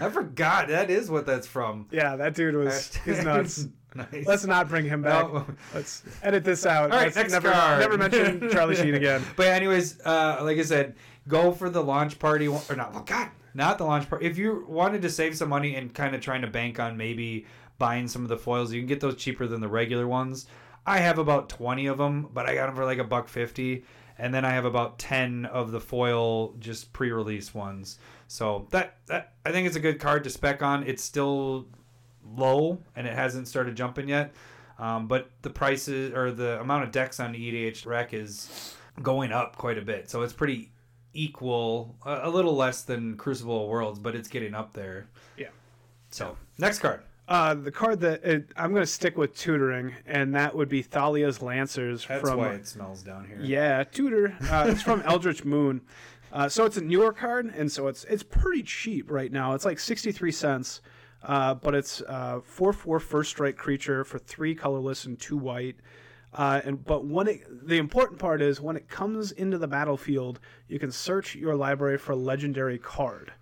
[0.00, 1.88] I forgot that is what that's from.
[1.90, 3.66] Yeah, that dude was he's nuts.
[3.94, 4.26] nice.
[4.26, 5.30] Let's not bring him back.
[5.30, 5.44] No.
[5.74, 6.90] Let's edit this out.
[6.90, 7.80] All right, Let's next never card.
[7.80, 9.22] never mention Charlie Sheen again.
[9.36, 10.96] But anyways, uh, like I said,
[11.28, 12.92] go for the launch party or not.
[12.94, 14.24] Oh God, not the launch party.
[14.24, 17.44] If you wanted to save some money and kind of trying to bank on maybe
[17.78, 20.46] buying some of the foils, you can get those cheaper than the regular ones.
[20.86, 23.84] I have about twenty of them, but I got them for like a buck fifty,
[24.18, 27.98] and then I have about ten of the foil just pre-release ones.
[28.28, 30.84] So that that I think it's a good card to spec on.
[30.84, 31.66] It's still
[32.24, 34.34] low and it hasn't started jumping yet.
[34.78, 39.78] Um, but the prices or the amount of decks on EDHREC is going up quite
[39.78, 40.10] a bit.
[40.10, 40.72] So it's pretty
[41.12, 45.06] equal, a, a little less than Crucible of Worlds, but it's getting up there.
[45.36, 45.48] Yeah.
[46.10, 47.02] So next card.
[47.26, 50.82] Uh, the card that it, I'm going to stick with tutoring, and that would be
[50.82, 53.38] Thalia's Lancers That's from why it smells down here.
[53.40, 54.36] Yeah, Tutor.
[54.50, 55.80] Uh, it's from Eldritch Moon.
[56.32, 59.54] Uh, so it's a newer card, and so it's it's pretty cheap right now.
[59.54, 60.82] It's like sixty three cents,
[61.22, 65.76] uh, but it's uh, four four first strike creature for three colorless and two white.
[66.34, 70.40] Uh, and but when it the important part is when it comes into the battlefield,
[70.68, 73.32] you can search your library for a legendary card,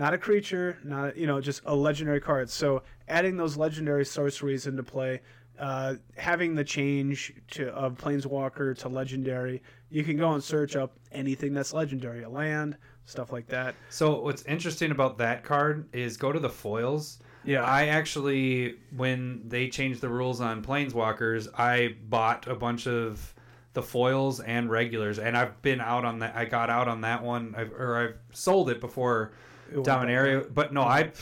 [0.00, 2.50] not a creature, not you know just a legendary card.
[2.50, 5.20] So adding those legendary sorceries into play
[5.60, 10.96] uh, having the change to of planeswalker to legendary, you can go and search up
[11.12, 13.74] anything that's legendary, a land, stuff like that.
[13.90, 17.18] So what's interesting about that card is go to the foils.
[17.44, 17.62] Yeah.
[17.62, 23.34] I actually, when they changed the rules on Planeswalkers, I bought a bunch of
[23.72, 26.34] the foils and regulars, and I've been out on that.
[26.34, 29.32] I got out on that one, I've, or I've sold it before
[29.72, 30.52] Dominaria.
[30.52, 31.12] But no, I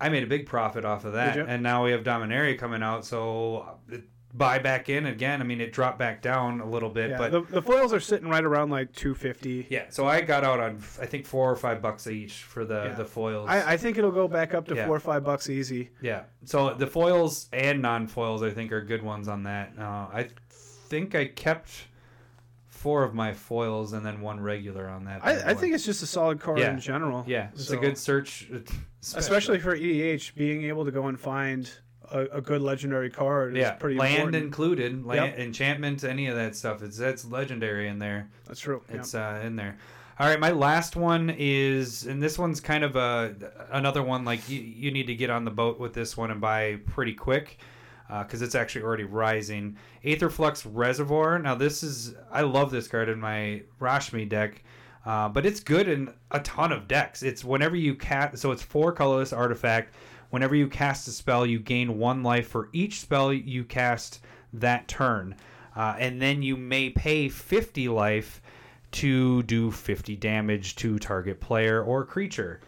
[0.00, 3.04] I made a big profit off of that, and now we have Dominaria coming out,
[3.06, 4.02] so it,
[4.36, 5.40] buy back in again.
[5.40, 8.00] I mean, it dropped back down a little bit, Yeah, but the, the foils are
[8.00, 9.68] sitting right around like 250.
[9.70, 9.84] yeah.
[9.90, 12.94] So I got out on I think four or five bucks each for the Yeah.
[12.94, 13.48] the foils.
[13.48, 14.86] I, I think it'll go back up to Yeah.
[14.86, 15.90] four or five bucks easy.
[16.02, 16.24] Yeah.
[16.44, 19.72] So the foils and non-foils, I think, are good ones on that.
[19.78, 19.82] Uh,
[20.12, 21.70] I think I kept
[22.84, 25.24] four of my foils and then one regular on that.
[25.24, 26.74] I, I think it's just a solid card Yeah.
[26.74, 27.24] in general.
[27.26, 28.46] yeah, it's So- a good search,
[29.16, 31.70] especially for EDH, being able to go and find
[32.10, 34.44] a, a good legendary card yeah, is pretty land important.
[34.44, 35.38] included, land, Yep.
[35.38, 36.82] enchantment, any of that stuff.
[36.82, 38.28] It's that's legendary in there.
[38.46, 38.82] That's true.
[38.90, 39.78] It's uh, in there.
[40.18, 43.34] All right, my last one is, and this one's kind of a
[43.70, 44.26] another one.
[44.26, 47.14] Like you, you need to get on the boat with this one and buy pretty
[47.14, 47.56] quick
[48.08, 49.76] because it's actually already rising.
[50.04, 51.38] Aetherflux Reservoir.
[51.38, 54.62] Now this is, I love this card in my Rashmi deck,
[55.06, 57.22] uh, but it's good in a ton of decks.
[57.22, 59.94] It's whenever you cast, so it's four colorless artifact.
[60.30, 64.20] Whenever you cast a spell, you gain one life for each spell you cast
[64.52, 65.36] that turn,
[65.76, 68.40] uh, and then you may pay fifty life
[68.94, 72.60] to do 50 damage to target player or creature.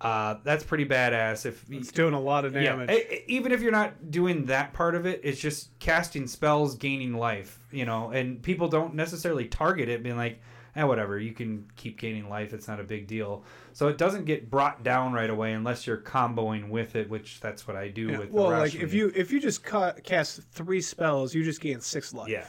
[0.00, 1.44] Uh, that's pretty badass.
[1.44, 2.88] If It's doing a lot of damage.
[2.90, 7.14] e- even if you're not doing that part of it, it's just casting spells, gaining
[7.14, 7.58] life.
[7.72, 10.40] You know, and people don't necessarily target it, being like,
[10.76, 12.52] "eh, whatever, you can keep gaining life.
[12.54, 15.96] It's not a big deal." So it doesn't get brought down right away unless you're
[15.98, 18.30] comboing with it, which that's what I do Yeah, with.
[18.30, 22.14] well, like if you if you just ca- cast three spells, you just gain six
[22.14, 22.28] life.
[22.28, 22.46] Yeah.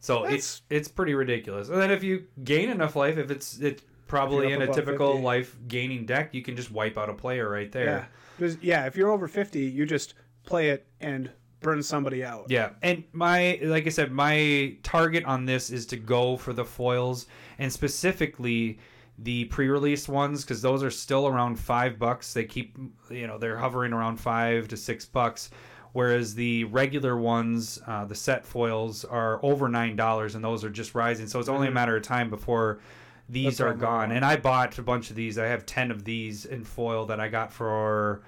[0.00, 1.70] So That's- it's it's pretty ridiculous.
[1.70, 3.82] And then if you gain enough life, if it's it's
[4.14, 5.22] probably in a typical 50.
[5.24, 8.08] life gaining deck, you can just wipe out a player right there.
[8.38, 12.46] Just, yeah, if you're over 50, you just play it and burn somebody out.
[12.48, 16.64] Yeah, and my like I said, my target on this is to go for the
[16.64, 17.26] foils
[17.58, 18.78] and specifically
[19.18, 22.34] the pre-release ones because those are still around five bucks.
[22.34, 22.76] They keep,
[23.10, 25.50] you know, they're hovering around five to six bucks,
[25.92, 30.70] whereas the regular ones, uh, the set foils, are over nine dollars, and those are
[30.70, 31.26] just rising.
[31.26, 32.80] So it's only a matter of time before
[33.28, 34.08] these The are gone.
[34.08, 34.12] one.
[34.12, 35.38] And I bought a bunch of these.
[35.38, 38.22] I have ten of these in foil that I got for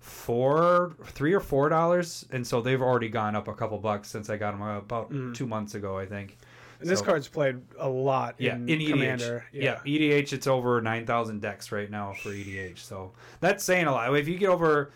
[0.00, 4.30] four, three or four dollars, and so they've already gone up a couple bucks since
[4.30, 6.38] I got them about two months ago, I think.
[6.80, 8.90] And this So- card's played a lot Yeah, in, in, EDH.
[8.92, 9.44] Commander.
[9.52, 9.80] Yeah.
[9.84, 12.78] EDH, it's over nine thousand decks right now for EDH.
[12.78, 14.14] So that's saying a lot.
[14.16, 14.92] If you get over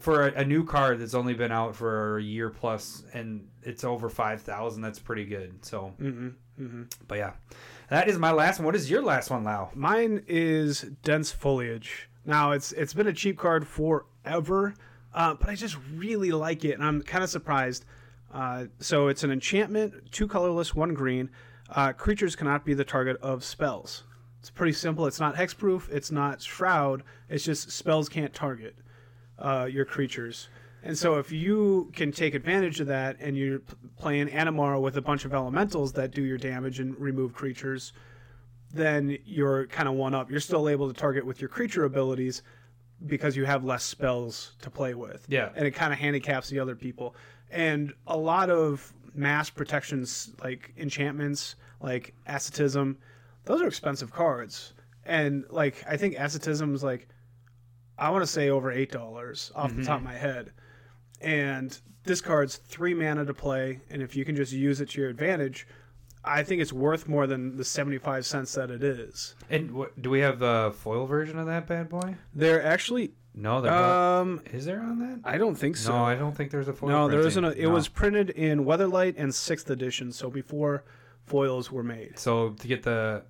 [0.00, 3.84] for a, a new card that's only been out for a year plus and it's
[3.84, 5.62] over five thousand, that's pretty good.
[5.64, 7.32] So, hmm hmm but yeah,
[7.90, 8.66] that is my last one.
[8.66, 9.70] What is your last one, Lau?
[9.74, 12.08] Mine is dense foliage.
[12.24, 14.74] Now it's it's been a cheap card forever,
[15.14, 17.84] uh, but I just really like it, and I'm kind of surprised.
[18.32, 21.30] Uh, so it's an enchantment, two colorless, one green.
[21.70, 24.04] Uh, creatures cannot be the target of spells.
[24.40, 25.06] It's pretty simple.
[25.06, 25.88] It's not hexproof.
[25.90, 27.02] It's not shroud.
[27.28, 28.76] It's just spells can't target
[29.38, 30.48] uh, your creatures.
[30.86, 33.60] And so if you can take advantage of that and you're
[33.98, 37.92] playing Animar with a bunch of elementals that do your damage and remove creatures,
[38.72, 40.30] then you're kind of one up.
[40.30, 42.44] You're still able to target with your creature abilities
[43.04, 45.26] because you have less spells to play with.
[45.28, 45.50] Yeah.
[45.56, 47.16] And it kind of handicaps the other people.
[47.50, 52.96] And a lot of mass protections like enchantments, like Asceticism,
[53.44, 54.72] those are expensive cards.
[55.04, 57.08] And like I think Asceticism is like
[57.98, 60.06] I want to say over eight dollars off the top mm-hmm.
[60.06, 60.52] of my head.
[61.20, 65.00] And this card's three mana to play, and if you can just use it to
[65.00, 65.66] your advantage,
[66.24, 69.34] I think it's worth more than the seventy-five cents that it is.
[69.50, 72.16] And what, do we have a foil version of that bad boy?
[72.34, 75.20] They're actually, No, there um, is there on that?
[75.24, 75.92] I don't think so.
[75.92, 76.90] no, I don't think there's a foil.
[76.90, 77.44] No, there printing.
[77.44, 77.44] isn't.
[77.44, 77.70] A, it No.
[77.70, 80.84] was printed in Weatherlight and sixth edition, so before
[81.24, 82.18] foils were made.
[82.18, 83.22] So to get the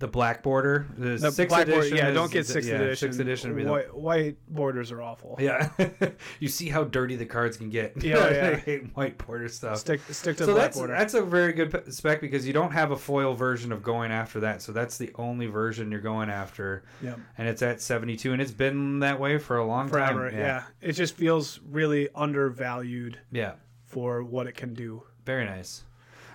[0.00, 1.96] the black border, the, The sixth black border- edition.
[1.98, 2.96] yeah, is- don't get sixth yeah, edition.
[3.08, 5.36] Sixth edition would White, white borders are awful.
[5.38, 5.68] Yeah,
[6.40, 8.02] you see how dirty the cards can get.
[8.02, 8.56] Yeah, I yeah.
[8.56, 9.76] hate white border stuff.
[9.78, 10.94] Stick stick to so the black that's border.
[10.94, 14.40] that's a very good spec because you don't have a foil version of going after
[14.40, 14.62] that.
[14.62, 17.14] So that's the only version you're going after, yeah.
[17.38, 20.30] and it's at 72, and it's been that way for a long Forever.
[20.30, 20.38] time.
[20.38, 20.62] Yeah.
[20.80, 23.52] It just feels really undervalued yeah,
[23.84, 25.02] for what it can do.
[25.26, 25.84] very nice.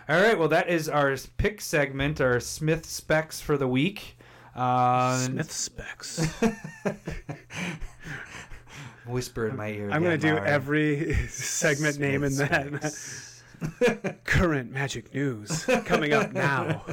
[0.08, 4.18] All right, well that is our pick segment, our Smith specs for the week.
[4.56, 6.32] Uh, Smith specs.
[9.08, 9.90] Whisper in my ear.
[9.92, 14.24] I'm going to do every segment name in Smith that.
[14.26, 16.86] Current magic news coming up now.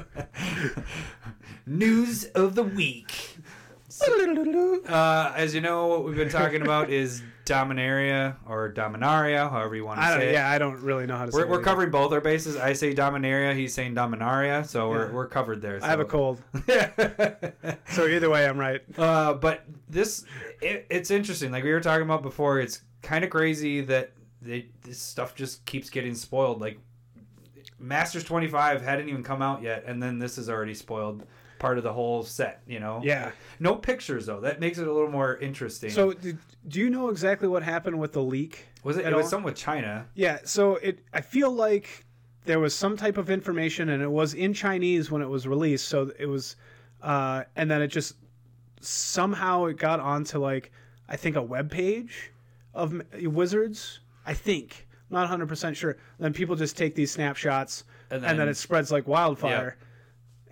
[1.66, 3.36] News of the week.
[4.88, 7.22] Uh, as you know, what we've been talking about is
[7.52, 10.32] Dominaria or Dominaria, however you want to I say it.
[10.32, 11.64] yeah, I don't really know how to say We're, we're it.
[11.64, 12.56] covering both our bases.
[12.56, 15.78] I say Dominaria, he's saying Dominaria, so we're, we're covered there.
[15.82, 16.40] I have a cold.
[16.66, 17.52] cold.
[17.90, 18.80] So either way, I'm right.
[18.96, 20.24] uh, but this,
[20.60, 21.52] it, it's interesting.
[21.52, 25.64] Like we were talking about before, it's kind of crazy that they, this stuff just
[25.66, 26.60] keeps getting spoiled.
[26.60, 26.78] Like
[27.78, 31.26] Masters 25 hadn't even come out yet, and then this is already spoiled
[31.62, 33.00] part of the whole set, you know?
[33.04, 33.30] Yeah.
[33.60, 34.40] No pictures though.
[34.40, 35.90] That makes it a little more interesting.
[35.90, 36.36] So did,
[36.66, 38.66] do you know exactly what happened with the leak?
[38.82, 39.06] was it?
[39.06, 39.30] It was all?
[39.30, 40.04] something with China.
[40.14, 40.40] Yeah.
[40.44, 42.04] So it, I feel like
[42.46, 45.86] there was some type of information, and it was in Chinese when it was released.
[45.86, 46.56] So it was,
[47.00, 48.16] uh, and then it just
[48.80, 50.72] somehow it got onto like
[51.08, 52.32] I think a web page
[52.74, 54.00] of Wizards.
[54.26, 54.88] I think.
[55.10, 55.96] I'm not 100 percent sure.
[56.18, 59.76] Then people just take these snapshots, And and then, then- it spreads like wildfire.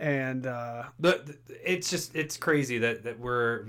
[0.01, 3.67] And uh, The, it's just it's crazy that that we're.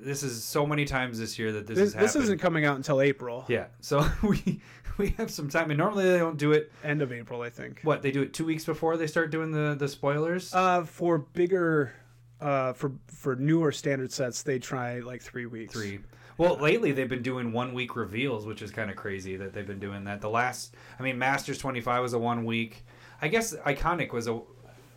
[0.00, 2.08] This is so many times this year that this, this, has happened.
[2.08, 4.60] this isn't coming out until April, Yeah, so we
[4.98, 5.70] we have some time.
[5.70, 6.72] And normally they don't do it.
[6.82, 7.80] end of April, I think.
[7.84, 10.52] What they do it two weeks before they start doing the the spoilers.
[10.52, 11.92] Uh, for bigger,
[12.40, 15.72] uh, for for newer standard sets, they try like three weeks.
[15.72, 16.00] Three.
[16.38, 19.66] Well, lately they've been doing one week reveals, which is kind of crazy that they've
[19.66, 20.20] been doing that.
[20.20, 22.84] The last, I mean, Masters twenty five was a one week.
[23.20, 24.40] I guess Iconic was a.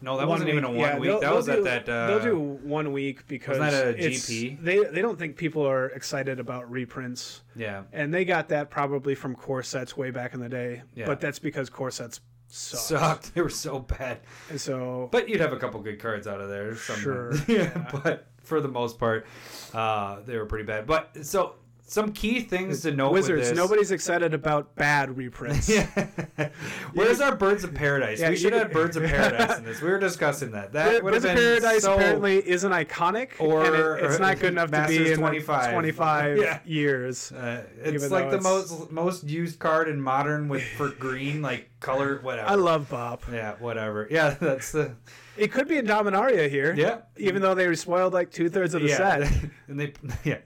[0.01, 1.21] No, that One wasn't even a one yeah, week.
[1.21, 1.89] That was do, at that.
[1.89, 4.61] Uh, they'll do one week because that a GP?
[4.61, 7.83] They they don't think people are excited about reprints, Yeah.
[7.93, 10.81] and they got that probably from core sets way back in the day.
[10.95, 11.05] Yeah.
[11.05, 12.83] But that's because core sets sucked.
[12.83, 13.31] Sucked.
[13.35, 14.19] They were so bad.
[14.49, 16.75] And so But you'd have a couple good cards out of there.
[16.75, 17.89] Sure, yeah, yeah.
[18.03, 19.25] But for the most part,
[19.73, 20.85] uh, they were pretty bad.
[20.85, 21.55] But so
[21.87, 23.11] some key things to note.
[23.13, 23.41] Wizards.
[23.41, 23.57] With this.
[23.57, 25.69] Nobody's excited about bad reprints.
[25.75, 26.49] Yeah.
[26.93, 28.19] Where's our Birds of Paradise?
[28.19, 29.81] Yeah, we should have Birds of Paradise in this.
[29.81, 30.73] We were discussing that.
[30.73, 34.71] That Birds of Paradise so, apparently isn't iconic, Or- and it- it's not good enough
[34.71, 35.71] to be in 25.
[35.71, 36.59] 25, 25 Yeah.
[36.65, 37.31] years.
[37.31, 41.69] Uh, it's like the it's- most most used card in modern with for green like
[41.79, 42.49] color whatever.
[42.49, 43.23] I love Bop.
[43.31, 44.07] yeah, whatever.
[44.09, 44.95] Yeah, that's the
[45.37, 46.73] It could be in Dominaria here.
[46.75, 47.01] yeah.
[47.17, 49.21] Even though they spoiled like two thirds of the set,
[49.67, 50.37] and they yeah.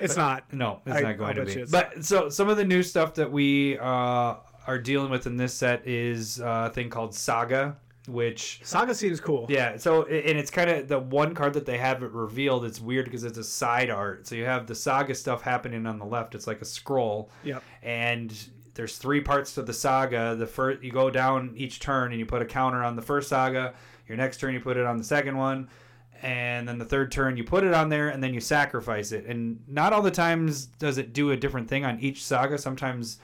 [0.00, 0.52] It's not.
[0.52, 1.60] No, it's I- not going to bet be.
[1.62, 4.34] it's But so some of the new stuff that we uh,
[4.66, 7.76] are dealing with in this set is uh, a thing called Saga,
[8.08, 9.46] which Saga seems cool.
[9.48, 9.76] yeah.
[9.76, 12.64] So and it's kind of the one card that they have it revealed.
[12.64, 14.26] It's weird because it's a side art.
[14.26, 16.34] So you have the Saga stuff happening on the left.
[16.34, 17.62] It's like a scroll, Yep.
[17.82, 18.34] and
[18.74, 20.34] there's three parts to the Saga.
[20.36, 23.28] The first you go down each turn and you put a counter on the first
[23.28, 23.74] Saga.
[24.08, 25.68] Your next turn you put it on the second one
[26.22, 29.24] and then the third turn you put it on there and then you sacrifice it.
[29.26, 32.58] And not all the times does it do a different thing on each saga.
[32.58, 33.18] Sometimes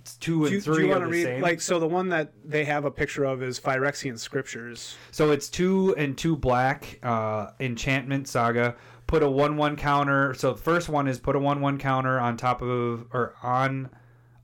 [0.00, 1.40] it's two and do three you are the read same.
[1.42, 1.78] like so?
[1.78, 4.96] The one that they have a picture of is Phyrexian scriptures.
[5.10, 8.76] so it's two and two black uh, enchantment saga.
[9.06, 12.18] Put a one one counter so the first one is put a one one counter
[12.18, 13.90] on top of or on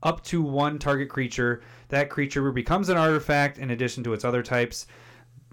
[0.03, 1.61] up to one target creature.
[1.89, 4.85] That creature becomes an artifact in addition to its other types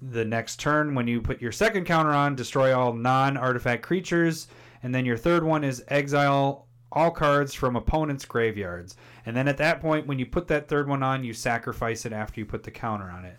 [0.03, 4.49] the next turn when you put your second counter on destroy all non-artifact creatures.
[4.82, 8.97] And then your third one is exile all cards from opponents graveyards.
[9.26, 12.12] And then at that point when you put that third one on you sacrifice it
[12.12, 13.36] after you put the counter on it.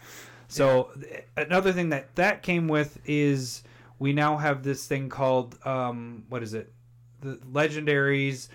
[0.48, 3.64] So th- another thing that that came with is
[4.00, 6.72] we now have this thing called um, what is it?
[7.22, 8.50] The legendaries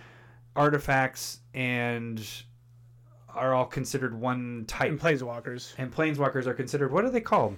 [0.56, 2.24] artifacts and
[3.34, 4.90] are all considered one type.
[4.90, 5.74] And Planeswalkers.
[5.78, 7.56] and planeswalkers are considered what are they called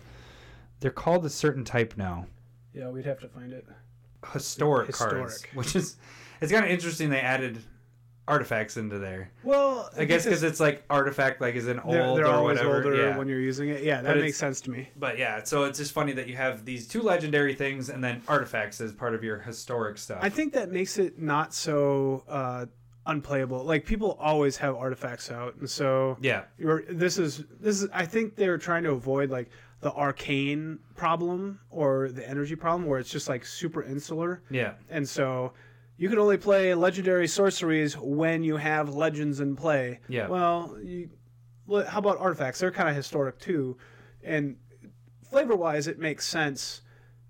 [0.82, 2.26] they're called a certain type now
[2.74, 3.66] Yeah, we'd have to find it.
[4.32, 5.96] historic, cards which is
[6.40, 7.62] it's kind of interesting they added
[8.28, 12.14] artifacts into there Well, i guess because it's like artifact like is an old they're,
[12.14, 13.16] they're or always whatever older yeah.
[13.18, 13.82] when you're using it.
[13.82, 14.88] Yeah, that But makes sense to me.
[14.96, 18.22] but yeah so it's just funny that you have these two legendary things and then
[18.28, 22.66] artifacts as part of your historic stuff I think that makes it not so uh,
[23.06, 23.64] unplayable.
[23.64, 27.88] Like people always have artifacts out, and so yeah you're, this is this is.
[27.92, 29.50] I think they're trying to avoid like
[29.82, 35.08] the arcane problem or the energy problem, where it's just like super insular, yeah and
[35.08, 35.52] so.
[35.98, 40.00] You can only play legendary sorceries when you have legends in play.
[40.08, 40.26] Yeah.
[40.26, 41.10] Well, you,
[41.86, 42.58] how about artifacts?
[42.58, 43.76] They're kind of historic too,
[44.24, 44.56] and
[45.30, 46.80] flavor wise, it makes sense.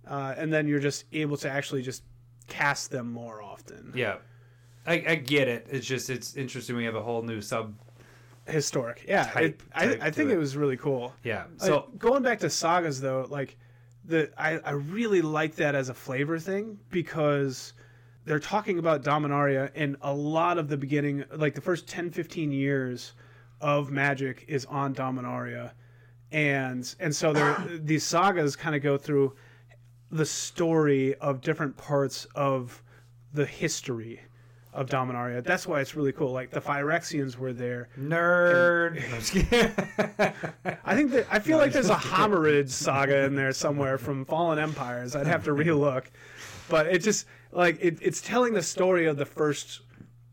[0.06, 2.02] Uh, and then you're just able to actually just
[2.48, 3.92] cast them more often.
[3.94, 4.16] yeah
[4.86, 7.74] I, I get it it's just it's interesting we have a whole new sub
[8.46, 9.24] Historic, yeah.
[9.24, 10.34] Type- it, I, type I to think it.
[10.34, 11.14] it was really cool.
[11.22, 13.56] yeah So so going back to sagas though, like
[14.04, 17.72] the I, I really like that as a flavor thing because
[18.24, 22.50] they're talking about Dominaria and a lot of the beginning like the first 10 15
[22.50, 23.12] years
[23.60, 25.70] of magic is on Dominaria
[26.32, 29.34] and and so there these sagas kind of go through
[30.10, 32.82] the story of different parts of
[33.32, 34.20] the history
[34.72, 35.44] of Dominaria.
[35.44, 36.32] That's why it's really cool.
[36.32, 37.88] Like the Phyrexians were there.
[37.98, 39.34] nerd just.
[40.84, 44.58] I think that I feel like there's a Homarids saga in there somewhere from Fallen
[44.58, 45.14] Empires.
[45.14, 46.06] I'd have to relook,
[46.68, 49.82] but it just like it, it's telling the story of the first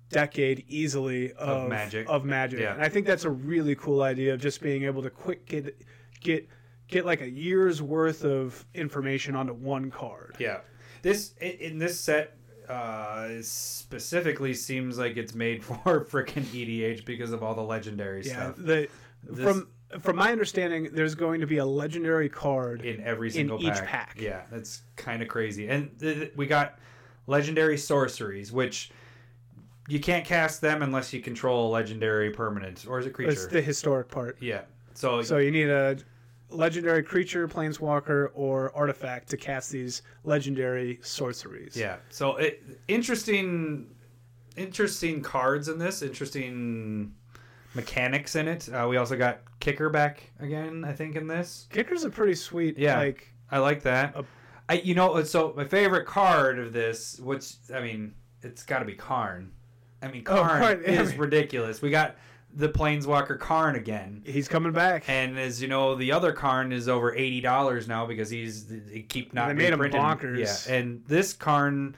[0.10, 2.08] decade easily of, Magic.
[2.10, 2.74] Of magic, Yeah.
[2.74, 5.76] and I think that's a really cool idea of just being able to quick get
[6.20, 6.48] get
[6.88, 10.36] get like a year's worth of information onto one card.
[10.40, 10.62] Yeah,
[11.04, 12.38] this in this set
[12.70, 18.34] uh, specifically seems like it's made for freaking EDH because of all the legendary Yeah,
[18.54, 18.88] stuff the
[19.24, 19.68] This- from
[20.02, 22.84] from my understanding, there's going to be a legendary card.
[22.86, 23.88] in every single each pack.
[23.88, 24.22] pack.
[24.22, 25.68] Yeah, that's kind of crazy.
[25.68, 26.78] And th- th- we got
[27.26, 28.92] legendary sorceries, which
[29.88, 33.32] you can't cast them unless you control a legendary permanent or is it creature?
[33.32, 34.38] It's the historic part.
[34.40, 34.62] yeah.
[34.94, 35.98] So, So you need a
[36.50, 41.76] legendary creature, planeswalker, or artifact to cast these legendary sorceries.
[41.78, 41.98] yeah.
[42.10, 43.88] So it, interesting,
[44.58, 46.02] interesting cards in this.
[46.02, 47.14] Interesting
[47.76, 48.68] mechanics in it.
[48.74, 50.84] Uh, we also got kicker back again.
[50.84, 51.68] I think in this.
[51.70, 52.78] Kicker's a pretty sweet.
[52.78, 52.98] Yeah.
[52.98, 54.16] Like I like that.
[54.16, 54.26] A-
[54.68, 58.86] I you know so my favorite card of this, which I mean, it's got to
[58.86, 59.52] be Karn.
[60.02, 61.82] I mean, Oh, Karn Karn, yeah, I is mean- ridiculous.
[61.82, 62.16] We got
[62.54, 64.24] the Planeswalker Karn again.
[64.26, 65.04] he's coming back.
[65.08, 69.02] And as you know, the other Karn is over eighty dollars now because he's they
[69.02, 70.40] keep not They made him bonkers.
[70.68, 71.96] Yeah, and this Karn,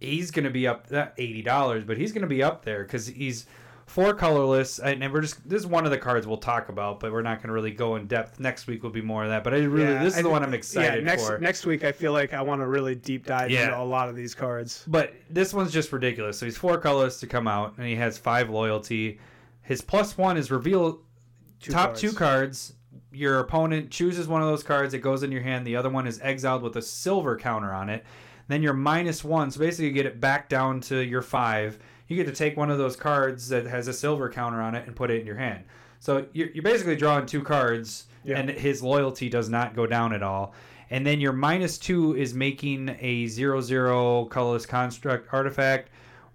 [0.00, 2.82] he's going to be up that eighty dollars, but he's going to be up there
[2.82, 3.46] because he's
[3.86, 7.00] four colorless, and and we're just this is one of the cards we'll talk about,
[7.00, 8.38] but we're not going to really go in depth.
[8.40, 9.44] Next week will be more of that.
[9.44, 11.38] But I really, Yeah, this is I the one I'm excited yeah, next for.
[11.38, 13.64] next week I feel like I want to really deep dive Yeah.
[13.66, 14.84] into a lot of these cards.
[14.86, 16.38] But this one's just ridiculous.
[16.38, 19.18] So he's four colorless to come out, and he has five loyalty.
[19.70, 20.98] His plus one is reveal
[21.60, 22.00] Two top cards.
[22.00, 22.72] two cards.
[23.12, 24.94] Your opponent chooses one of those cards.
[24.94, 25.64] It goes in your hand.
[25.64, 28.04] The other one is exiled with a silver counter on it.
[28.48, 29.48] Then you're minus one.
[29.52, 31.78] So basically, you get it back down to your five.
[32.08, 34.88] You get to take one of those cards that has a silver counter on it
[34.88, 35.62] and put it in your hand.
[36.00, 38.38] So you're, you're basically drawing two cards, Yeah.
[38.40, 40.52] and his loyalty does not go down at all.
[40.90, 45.90] And then your minus two is making a zero zero colorless construct artifact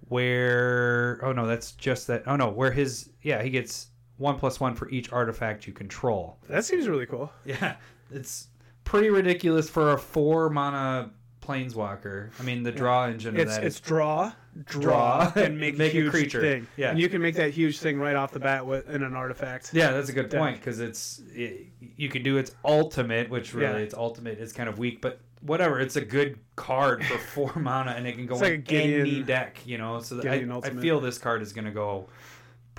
[0.07, 4.59] where oh no that's just that oh no where his yeah he gets one plus
[4.61, 7.29] one for each artifact you control That seems really cool.
[7.43, 7.75] yeah
[8.11, 8.47] it's
[8.85, 11.09] pretty ridiculous for a four mana
[11.41, 14.31] planeswalker i mean the draw engine of It's that it's is draw,
[14.65, 16.41] draw, Draw, and make, make a creature.
[16.41, 16.67] thing.
[16.77, 16.89] Yeah.
[16.91, 19.71] and you can make that huge thing right off the bat with in an artifact.
[19.73, 20.39] yeah that's a good Deck.
[20.39, 23.85] point because it's it, you can do its ultimate which really Yeah.
[23.85, 27.91] its ultimate is kind of weak but whatever it's a good card for four mana
[27.91, 30.69] and it can go It's in a Gideon- any deck you know so I, I
[30.71, 32.07] feel this card is going to go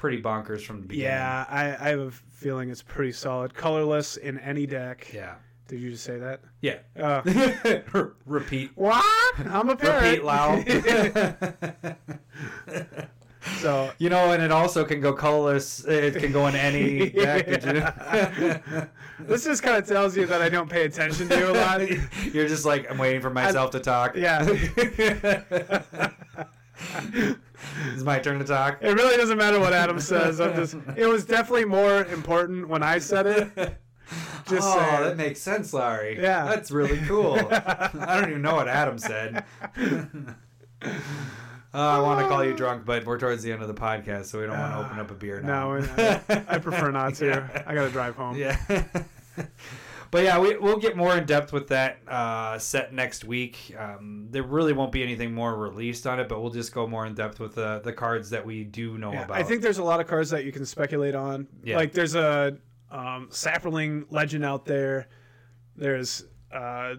[0.06, 3.52] pretty bonkers from the beginning Yeah, I, I have a feeling it's pretty solid.
[3.54, 5.10] Colorless in any deck.
[5.12, 5.34] yeah
[5.66, 6.40] Did you just say that?
[6.60, 7.22] yeah Uh,
[8.24, 9.04] repeat what?
[9.50, 10.04] I'm a parrot.
[10.04, 10.64] repeat loud
[13.60, 17.46] so you know and it also can go colorless it can go in any deck
[19.20, 21.80] this just kind of tells you that I don't pay attention to you a lot.
[22.34, 24.42] you're just like i'm waiting for myself to talk Yeah.
[27.96, 30.40] It's my turn to talk It really doesn't matter what Adam says.
[30.40, 30.76] I'm just.
[30.96, 33.78] It was definitely more important when I said it.
[34.48, 35.02] Just oh, saying.
[35.02, 36.22] that makes sense, Larry.
[36.22, 36.44] Yeah.
[36.44, 37.34] That's really cool.
[37.50, 39.44] I don't even know what Adam said.
[39.82, 40.92] Uh,
[41.74, 44.38] I want to call you drunk, but we're towards the end of the podcast, so
[44.38, 45.76] we don't want to open up a beer now.
[45.76, 47.26] No, I, I prefer not to.
[47.26, 47.64] Yeah.
[47.66, 48.36] I gotta drive home.
[48.36, 48.56] Yeah.
[50.10, 53.74] But yeah, we, we'll get more in depth with that uh, set next week.
[53.78, 57.06] Um, there really won't be anything more released on it, but we'll just go more
[57.06, 59.36] in depth with the, the cards that we do know Yeah, about.
[59.36, 61.46] I think there's a lot of cards that you can speculate on.
[61.62, 61.76] Yeah.
[61.76, 62.56] Like there's a
[62.90, 65.08] um, Saproling legend out there.
[65.76, 66.94] There's uh,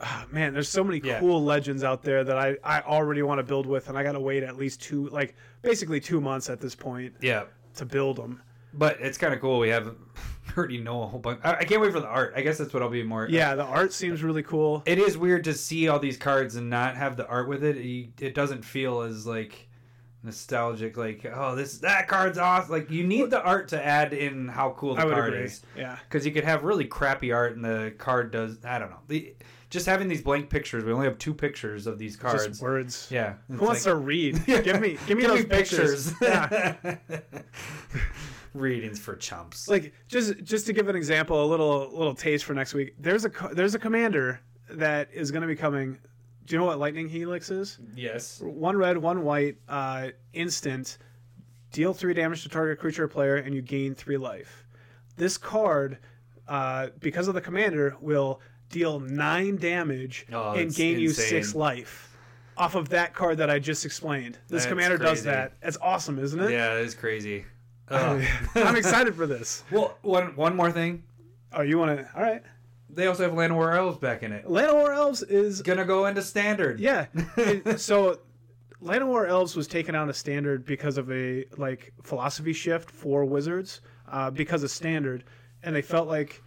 [0.00, 1.20] ah, man, there's so many Yeah.
[1.20, 4.20] cool legends out there that I, I already want to build with, and I gotta
[4.20, 7.44] wait at least two, like basically two months at this point yeah.
[7.76, 8.42] to build them.
[8.74, 9.58] But it's kind of cool.
[9.58, 9.94] We have
[10.56, 11.40] already know a whole bunch.
[11.44, 12.34] I, I can't wait for the art.
[12.36, 13.26] I guess that's what I'll be more.
[13.28, 14.82] Yeah, the art seems really cool.
[14.86, 17.76] It is weird to see all these cards and not have the art with it.
[17.76, 19.68] It, it doesn't feel as like
[20.22, 20.96] nostalgic.
[20.96, 24.70] Like oh, this that card's awesome Like you need the art to add in how
[24.70, 25.44] cool the card agree.
[25.44, 25.62] is.
[25.76, 25.98] Yeah.
[26.08, 28.58] Because you could have really crappy art and the card does.
[28.64, 29.00] I don't know.
[29.08, 29.34] The,
[29.70, 30.84] just having these blank pictures.
[30.84, 32.46] We only have two pictures of these cards.
[32.46, 33.08] Just words.
[33.10, 33.34] yeah.
[33.48, 34.44] Who wants to read?
[34.46, 36.12] Give me, give me Give those me pictures.
[36.20, 36.74] Yeah.
[38.54, 39.68] Readings for chumps.
[39.68, 42.94] Like just, just to give an example, a little, little taste for next week.
[42.98, 44.40] There's a, there's a commander
[44.70, 45.98] that is going to be coming.
[46.44, 47.78] Do you know what Lightning Helix is?
[47.94, 48.40] yes.
[48.40, 50.98] One red, one white, uh, instant.
[51.70, 54.66] Deal three damage to target creature or player, and you gain three life.
[55.16, 55.98] This card,
[56.48, 62.14] uh, because of the commander, will deal nine damage Oh, and gain you six life.
[62.58, 64.34] Off of that card that I just explained.
[64.48, 65.54] This That's commander does that.
[65.62, 66.50] That's awesome, isn't it?
[66.50, 67.46] Yeah, it's crazy.
[67.88, 68.24] Ugh.
[68.54, 69.64] I'm excited for this.
[69.70, 71.02] Well, one one more thing.
[71.52, 72.08] Oh, you want to?
[72.16, 72.42] All right.
[72.88, 74.46] They also have Llanowar Elves back in it.
[74.46, 76.78] Llanowar Elves is Gonna go into standard.
[76.80, 77.06] yeah.
[77.36, 78.18] It- so
[78.82, 83.80] Llanowar Elves was taken out of standard because of a like philosophy shift for Wizards
[84.10, 85.24] uh, because of standard,
[85.62, 86.42] and they felt like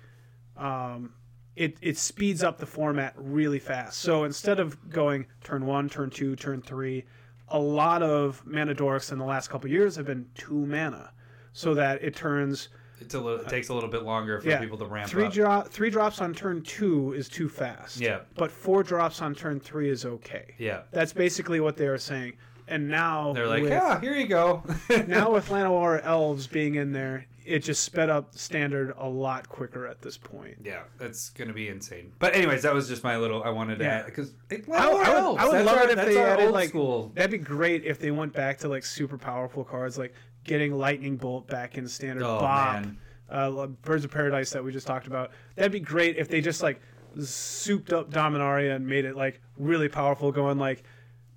[0.57, 1.13] um,
[1.55, 3.99] it it speeds up the format really fast.
[3.99, 7.05] So instead of going turn one, turn two, turn three,
[7.49, 11.11] a lot of mana dorks in the last couple years have been two mana,
[11.57, 12.67] so that it turns
[12.99, 15.25] It's a little, it takes a little bit longer for yeah, people to ramp three
[15.25, 15.33] up.
[15.33, 17.99] drop three drops on turn two is too fast.
[17.99, 18.19] Yeah.
[18.35, 20.53] But four drops on turn three is okay.
[20.59, 20.81] yeah.
[20.91, 22.33] That's basically what they were saying.
[22.67, 24.63] And now They're like, with, yeah, here you go.
[25.07, 29.85] now with Llanowar elves being in there, it just sped up standard a lot quicker
[29.87, 30.57] at this point.
[30.63, 32.11] yeah, that's gonna be insane.
[32.17, 33.43] But anyways, that was just my little.
[33.43, 33.97] I wanted to Yeah.
[33.99, 37.11] add because I, I would, I would love it if they added old like school.
[37.13, 40.13] that'd be great if they went back to like super powerful cards like
[40.45, 42.97] getting lightning bolt back in standard Oh, Bob, man.
[43.29, 45.31] uh, Birds of Paradise that we just talked about.
[45.55, 46.79] That'd be great if they just like
[47.19, 50.83] souped up Dominaria and made it like really powerful, going like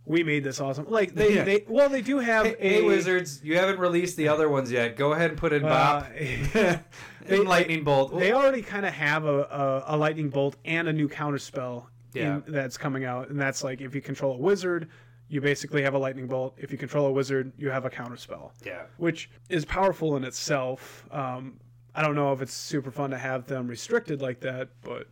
[0.04, 0.86] we made this awesome.
[0.88, 1.44] Like they, Yeah.
[1.44, 4.70] they well they do have Hey, a hey, Wizards, you haven't released the other ones
[4.70, 4.96] yet.
[4.96, 6.80] Go ahead and put in uh, Bop they-
[7.28, 8.18] and Lightning Bolt.
[8.18, 11.90] They already kind of have a, a, a lightning bolt and a new counter spell
[12.14, 12.36] Yeah.
[12.36, 14.88] in, that's coming out, and that's like if you control a wizard,
[15.28, 16.54] you basically have a lightning bolt.
[16.58, 18.82] If you control a wizard, you have a counter spell, Yeah.
[18.96, 21.06] which is powerful in itself.
[21.10, 21.58] Um,
[21.94, 25.08] I don't know if it's super fun to have them restricted like that, but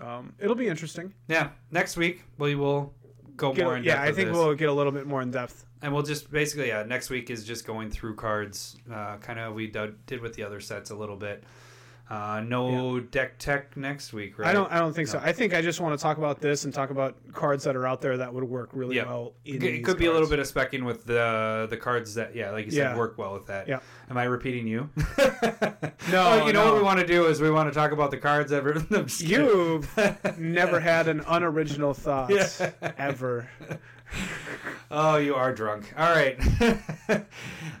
[0.00, 1.14] um, it'll be interesting.
[1.28, 1.50] Yeah.
[1.70, 2.94] Next week we will
[3.36, 4.02] go Get- more in yeah.
[4.02, 4.36] I think this.
[4.36, 5.64] we'll get a little bit more in depth.
[5.82, 9.54] And we'll just basically, yeah, next week is just going through cards, uh, kind of
[9.54, 11.44] we did with the other sets a little bit.
[12.10, 14.48] Uh, no deck tech next week, right?
[14.48, 14.70] I don't.
[14.70, 15.18] I don't think so.
[15.24, 17.86] I think I just want to talk about this and talk about cards that are
[17.86, 19.06] out there that would work really Yeah.
[19.06, 19.32] well.
[19.46, 22.50] In It could be a little bit of specking with the the cards that, yeah,
[22.50, 22.96] like you said, Yeah.
[22.96, 23.66] work well with that.
[23.68, 23.80] Yeah.
[24.10, 24.90] Am I repeating you?
[26.12, 26.72] No, Oh, you know no.
[26.72, 28.62] what we want to do is we want to talk about the cards that.
[28.90, 29.46] I'm just kidding.
[29.46, 32.30] You've never had an unoriginal thought
[32.98, 33.48] ever.
[34.90, 35.92] Oh, you are drunk.
[35.96, 36.38] All right.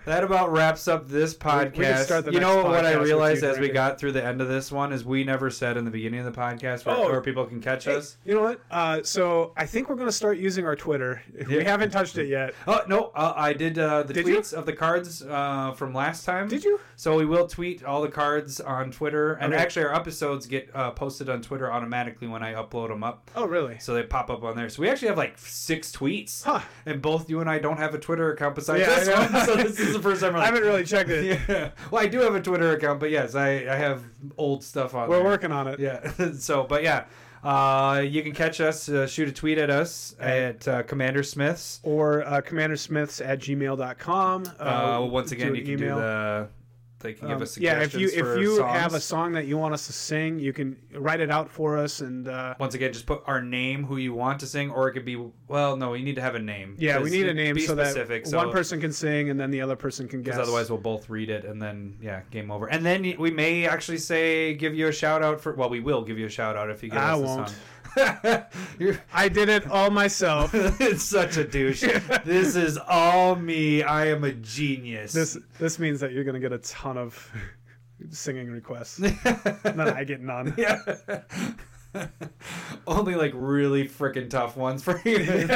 [0.04, 2.32] that about wraps up this podcast.
[2.32, 5.04] you know what I realized as we got through the end of this one is
[5.04, 7.10] we never said in the beginning of the podcast where, Oh.
[7.10, 8.16] where people can catch Hey, us.
[8.24, 8.60] you know what?
[8.70, 11.22] Uh, so I think we're going to start using our Twitter.
[11.36, 11.58] Yeah.
[11.58, 12.54] We haven't touched it yet.
[12.66, 14.38] Oh no, uh, I did uh, the Did you?
[14.38, 16.48] tweets of the cards uh, from last time.
[16.48, 16.80] Did you?
[16.96, 19.62] So we will tweet all the cards on Twitter, and Okay.
[19.62, 23.30] actually our episodes get uh, posted on Twitter automatically when I upload them up.
[23.36, 23.78] Oh, really?
[23.78, 24.68] So they pop up on there.
[24.68, 26.13] So we actually have like six tweets,
[26.44, 26.60] Huh.
[26.86, 29.44] and both you and I don't have a Twitter account besides Yeah, this one.
[29.46, 31.40] So this is the first time we're I haven't really checked it.
[31.48, 31.70] yeah.
[31.90, 34.02] Well, I do have a Twitter account, but yes, I, I have
[34.36, 35.24] old stuff on We're there.
[35.24, 35.78] working on it.
[35.80, 36.32] Yeah.
[36.38, 37.04] so, but yeah,
[37.42, 41.80] uh, you can catch us, uh, shoot a tweet at us at uh, Commander Smiths.
[41.82, 44.44] Or uh, commandersmiths at gmail.com.
[44.58, 46.48] Uh, once again, do you an can do the.
[47.04, 48.78] They can give Um, us yeah, if you if you songs.
[48.78, 51.76] have a song that you want us to sing, you can write it out for
[51.76, 54.88] us and uh, Once again, just put our name, who you want to sing, or
[54.88, 55.22] it could be.
[55.46, 56.76] Well, no, we need to have a name.
[56.78, 59.38] yeah, we need a name be so specific, that so- one person can sing and
[59.38, 60.34] then the other person can guess.
[60.36, 62.68] Because otherwise, we'll both read it, and then yeah, game over.
[62.70, 65.52] And then we may actually say give you a shout out for.
[65.52, 67.48] Well, we will give you a shout out if you give I us the won't.
[67.50, 67.58] song.
[69.12, 70.50] I did it all myself.
[70.54, 71.82] it's such a douche.
[72.24, 73.82] this is all me.
[73.82, 75.12] I am a genius.
[75.12, 77.30] this this means that you're gonna get a ton of
[78.10, 78.98] singing requests.
[78.98, 80.54] and then I get none.
[80.56, 80.78] yeah.
[82.86, 85.48] Only like really freaking tough ones for you.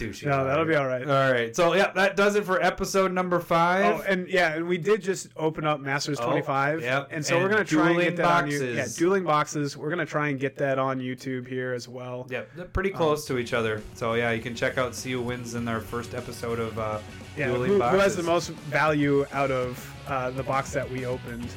[0.00, 0.26] Douchey.
[0.26, 1.02] No, that'll be all right.
[1.06, 1.54] All right.
[1.54, 4.00] So yeah, that does it for episode number five.
[4.00, 6.82] Oh, and yeah, and we did just open up Masters Oh, 25.
[6.82, 7.08] yep.
[7.10, 8.58] And so And we're going to try and get that on you.
[8.58, 8.76] boxes.
[8.76, 9.76] Yeah, dueling boxes.
[9.76, 12.26] We're going to try and get that on YouTube here as well.
[12.30, 13.82] Yep, they're pretty close to each other.
[13.94, 16.98] So yeah, you can check out See Who Wins in their first episode of uh,
[17.36, 21.06] Yeah, Dueling who, who has the most value out of uh, the box that we
[21.06, 21.48] opened?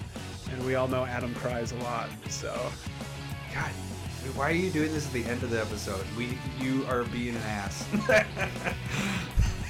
[0.51, 2.09] And we all know Adam cries a lot.
[2.29, 2.53] So
[3.53, 3.71] God,
[4.35, 6.05] why are you doing this at the end of the episode?
[6.17, 7.85] We, you are being an ass.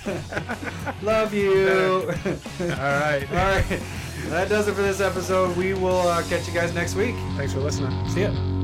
[1.02, 2.10] Love you.
[2.62, 3.26] all right.
[3.30, 3.82] All right,
[4.28, 5.56] that does it for this episode.
[5.58, 7.16] We will uh, catch you guys next week.
[7.36, 8.08] Thanks for listening.
[8.10, 8.63] See ya.